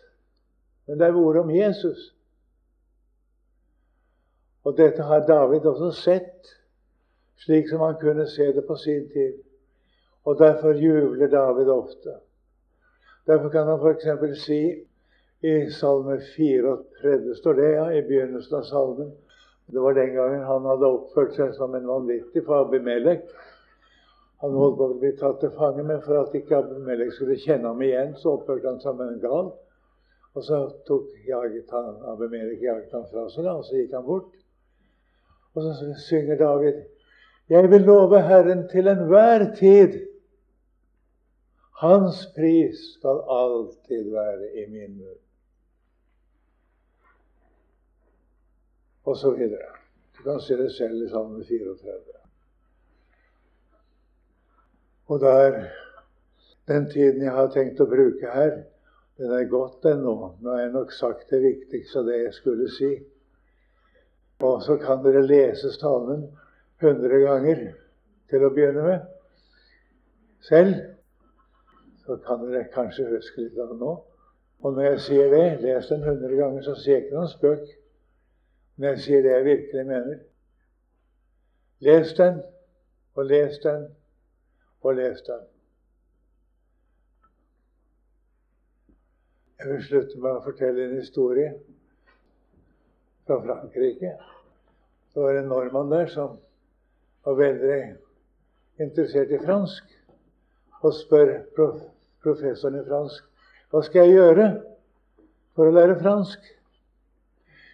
men 0.88 0.98
det 0.98 1.08
er 1.08 1.20
ordet 1.22 1.44
om 1.46 1.54
Jesus. 1.54 2.08
Og 4.66 4.74
dette 4.78 5.06
har 5.06 5.28
David 5.28 5.66
også 5.70 5.92
sett, 6.00 6.54
slik 7.46 7.70
som 7.70 7.84
han 7.86 8.00
kunne 8.02 8.26
se 8.32 8.50
det 8.56 8.66
på 8.66 8.78
sin 8.82 9.06
tid. 9.14 9.38
Og 10.26 10.40
derfor 10.40 10.74
jubler 10.74 11.28
David 11.28 11.70
ofte. 11.70 12.18
Derfor 13.28 13.50
kan 13.50 13.68
han 13.68 13.80
f.eks. 13.80 14.42
si 14.42 14.62
i 15.42 15.70
Salme 15.70 16.20
34 16.36 17.36
står 17.36 17.54
det, 17.54 17.72
ja, 17.72 17.90
i 17.92 18.02
begynnelsen 18.02 18.58
av 18.58 18.64
salmen. 18.64 19.12
Det 19.66 19.82
var 19.82 19.94
den 19.94 20.14
gangen 20.14 20.46
han 20.46 20.66
hadde 20.66 20.90
oppført 20.90 21.34
seg 21.38 21.54
som 21.58 21.76
en 21.76 21.88
vanvittig 21.90 22.44
for 22.46 22.66
Abimelek. 22.66 23.26
Han 24.44 24.54
holdt 24.54 24.78
på 24.78 24.88
å 24.92 24.98
bli 25.02 25.12
tatt 25.18 25.40
til 25.42 25.54
fange, 25.58 25.84
men 25.84 26.02
for 26.06 26.20
at 26.22 26.34
ikke 26.38 26.58
Abimelek 26.60 27.14
skulle 27.14 27.38
kjenne 27.42 27.72
ham 27.72 27.82
igjen, 27.82 28.14
så 28.22 28.36
oppførte 28.36 28.70
han 28.70 28.82
seg 28.82 28.92
som 28.92 29.06
en 29.06 29.22
gal. 29.22 29.54
Og 30.36 30.44
så 30.44 30.60
tok 30.88 31.14
jaget 31.28 31.72
han, 31.74 31.94
Abimelek 32.14 32.62
jaget 32.62 32.94
han 32.94 33.08
fra 33.12 33.26
seg, 33.34 33.48
og 33.50 33.64
så 33.66 33.80
gikk 33.80 33.96
han 33.98 34.06
bort. 34.06 34.34
Og 35.56 35.64
så 35.64 35.94
synger 36.08 36.42
David 36.42 36.84
Jeg 37.50 37.70
vil 37.72 37.86
love 37.86 38.22
Herren 38.22 38.68
til 38.70 38.88
enhver 38.90 39.52
tid. 39.56 40.02
Hans 41.76 42.22
pris 42.36 42.94
skal 42.94 43.22
alltid 43.28 44.12
være 44.12 44.52
i 44.62 44.68
min 44.72 44.94
munn. 44.98 45.18
Og 49.06 49.18
så 49.18 49.32
videre. 49.36 49.74
Du 50.18 50.24
kan 50.24 50.40
se 50.42 50.58
det 50.58 50.72
selv 50.72 51.04
i 51.04 51.10
Salme 51.10 51.44
34. 51.44 52.16
Og 55.08 55.20
der, 55.20 55.60
den 56.68 56.90
tiden 56.90 57.22
jeg 57.22 57.36
har 57.36 57.52
tenkt 57.52 57.84
å 57.84 57.90
bruke 57.92 58.32
her, 58.32 58.56
den 59.20 59.36
er 59.36 59.52
gått 59.52 59.86
ennå. 59.86 60.16
Nå 60.40 60.56
har 60.56 60.64
jeg 60.64 60.74
nok 60.74 60.96
sagt 60.96 61.30
det 61.30 61.44
viktigste 61.44 62.02
av 62.02 62.10
det 62.10 62.24
jeg 62.24 62.34
skulle 62.40 62.72
si. 62.72 62.94
Og 64.40 64.64
så 64.64 64.80
kan 64.80 65.04
dere 65.04 65.28
lese 65.28 65.76
salmen 65.76 66.26
hundre 66.82 67.22
ganger 67.28 67.62
til 68.32 68.48
å 68.48 68.56
begynne 68.56 68.88
med 68.88 69.08
selv. 70.48 70.95
Så 72.06 72.18
kan 72.26 72.44
dere 72.46 72.68
kanskje 72.74 73.08
huske 73.10 73.42
litt 73.42 73.58
av 73.58 73.72
det 73.74 73.80
nå. 73.82 73.94
Og 74.62 74.74
når 74.74 74.88
jeg 74.88 75.02
sier 75.08 75.34
det, 75.34 75.46
les 75.62 75.90
den 75.90 76.06
hundre 76.06 76.38
ganger, 76.38 76.62
så 76.66 76.76
sier 76.78 77.00
jeg 77.00 77.06
ikke 77.06 77.18
noen 77.18 77.32
spøk. 77.32 77.66
Men 78.76 78.90
jeg 78.94 79.02
sier 79.06 79.26
det 79.26 79.34
jeg 79.34 79.46
virkelig 79.46 79.86
mener. 79.90 80.22
Les 81.86 82.14
den, 82.18 82.40
og 83.16 83.26
les 83.30 83.60
den, 83.64 83.88
og 84.82 84.96
les 84.96 85.22
den. 85.28 85.44
Jeg 89.60 89.72
vil 89.72 89.84
slutte 89.84 90.20
med 90.20 90.32
å 90.32 90.44
fortelle 90.46 90.86
en 90.86 90.98
historie 91.00 91.54
fra 93.26 93.40
Frankrike. 93.42 94.12
Det 95.14 95.24
var 95.24 95.40
en 95.40 95.48
nordmann 95.50 95.90
der 95.90 96.12
som 96.12 96.36
var 97.26 97.38
veldig 97.40 97.80
interessert 98.84 99.32
i 99.34 99.40
fransk, 99.42 99.88
og 100.84 100.94
spør 100.94 101.32
professoren 102.26 102.82
i 102.82 102.86
fransk 102.90 103.32
hva 103.72 103.82
skal 103.84 104.06
jeg 104.06 104.16
gjøre 104.16 104.46
for 105.56 105.68
å 105.68 105.74
lære 105.76 105.98
fransk. 106.00 106.46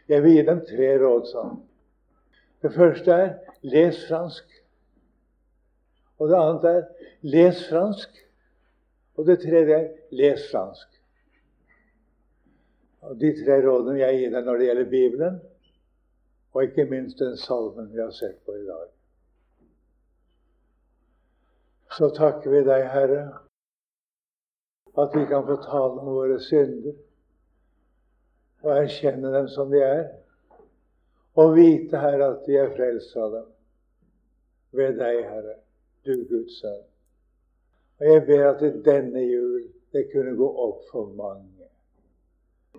Jeg 0.09 0.23
vil 0.23 0.37
gi 0.37 0.45
dem 0.47 0.61
tre 0.65 0.87
råd, 1.01 1.27
sa 1.29 1.43
han. 1.45 1.59
Det 2.61 2.71
første 2.73 3.17
er 3.25 3.29
les 3.65 3.99
fransk. 4.07 4.57
Og 6.21 6.29
det 6.29 6.39
annet 6.39 6.65
er 6.71 6.81
les 7.35 7.61
fransk. 7.69 8.17
Og 9.17 9.29
det 9.29 9.37
tredje 9.43 9.77
er 9.77 9.87
les 10.17 10.47
fransk. 10.49 10.87
Og 13.05 13.17
De 13.21 13.31
tre 13.43 13.59
rådene 13.65 13.97
jeg 14.01 14.19
gir 14.19 14.33
deg 14.33 14.45
når 14.45 14.57
det 14.57 14.67
gjelder 14.67 14.89
Bibelen, 14.89 15.39
og 16.53 16.65
ikke 16.65 16.85
minst 16.89 17.21
den 17.21 17.37
salmen 17.39 17.89
vi 17.93 18.01
har 18.01 18.11
sett 18.13 18.37
på 18.45 18.57
i 18.57 18.65
dag. 18.67 18.89
Så 21.97 22.11
takker 22.15 22.53
vi 22.53 22.61
deg, 22.67 22.85
Herre, 22.93 23.23
at 24.97 25.15
vi 25.15 25.25
kan 25.25 25.45
få 25.47 25.55
tale 25.63 26.01
om 26.01 26.11
våre 26.15 26.39
synder 26.43 26.97
og 28.61 28.71
erkjenne 28.75 29.31
dem 29.33 29.47
som 29.49 29.71
de 29.71 29.79
er, 29.81 30.03
og 31.39 31.55
vite, 31.55 31.97
Herre, 31.97 32.33
at 32.35 32.47
vi 32.47 32.57
er 32.59 32.73
frelst 32.75 33.15
av 33.17 33.31
dem 33.33 33.47
ved 34.75 34.97
deg, 34.99 35.21
Herre, 35.27 35.55
du 36.05 36.13
Guds 36.29 36.59
sønn. 36.59 36.83
Og 38.01 38.07
jeg 38.07 38.23
ber 38.27 38.47
at 38.49 38.63
i 38.65 38.71
denne 38.85 39.23
jul 39.25 39.63
det 39.93 40.07
kunne 40.11 40.35
gå 40.37 40.47
opp 40.65 40.83
for 40.91 41.11
mange. 41.15 41.47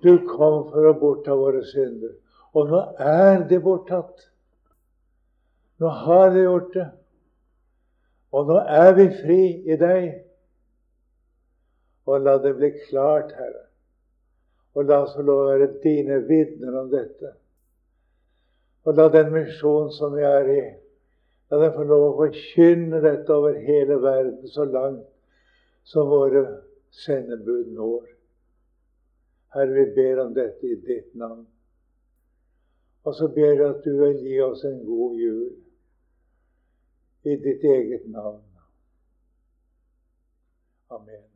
Du 0.03 0.17
kom 0.27 0.69
for 0.73 0.89
å 0.89 0.97
bortta 0.99 1.37
våre 1.39 1.63
synder, 1.69 2.15
og 2.53 2.73
nå 2.73 2.81
er 3.01 3.45
det 3.49 3.61
borttatt. 3.65 4.29
Nå 5.81 5.89
har 6.03 6.33
det 6.35 6.43
gjort 6.45 6.75
det. 6.75 6.89
Og 8.33 8.49
nå 8.49 8.59
er 8.61 8.93
vi 8.97 9.07
fri 9.21 9.41
i 9.69 9.77
deg. 9.79 10.11
Og 12.07 12.21
la 12.21 12.37
det 12.43 12.57
bli 12.59 12.73
klart, 12.89 13.33
Herre, 13.39 13.67
og 14.75 14.89
la 14.89 15.03
oss 15.05 15.15
få 15.15 15.23
lov 15.23 15.43
å 15.43 15.49
være 15.53 15.69
dine 15.85 16.19
vitner 16.27 16.79
om 16.81 16.91
dette. 16.91 17.35
Og 18.83 18.99
la 18.99 19.07
den 19.15 19.31
misjonen 19.35 19.93
som 19.95 20.17
vi 20.17 20.25
er 20.27 20.51
i, 20.51 20.63
la 21.53 21.61
den 21.63 21.75
få 21.77 21.87
lov 21.87 22.07
å 22.09 22.17
forkynne 22.19 23.03
dette 23.05 23.35
over 23.35 23.59
hele 23.69 24.01
verden 24.03 24.51
så 24.51 24.67
langt 24.67 25.07
som 25.87 26.11
våre 26.11 26.43
sendebud 27.05 27.71
når. 27.77 28.07
Herre, 29.55 29.73
vi 29.77 29.87
ber 29.95 30.23
om 30.25 30.33
dette 30.35 30.67
i 30.67 30.79
ditt 30.81 31.15
navn. 31.15 31.45
Og 33.05 33.15
så 33.19 33.29
ber 33.35 33.51
jeg 33.51 33.67
at 33.67 33.85
du 33.85 33.93
vil 33.99 34.23
gi 34.23 34.39
oss 34.45 34.63
en 34.65 34.81
god 34.87 35.19
jul 35.21 35.51
i 37.29 37.37
ditt 37.37 37.67
eget 37.67 38.09
navn. 38.11 38.41
Amen. 40.93 41.32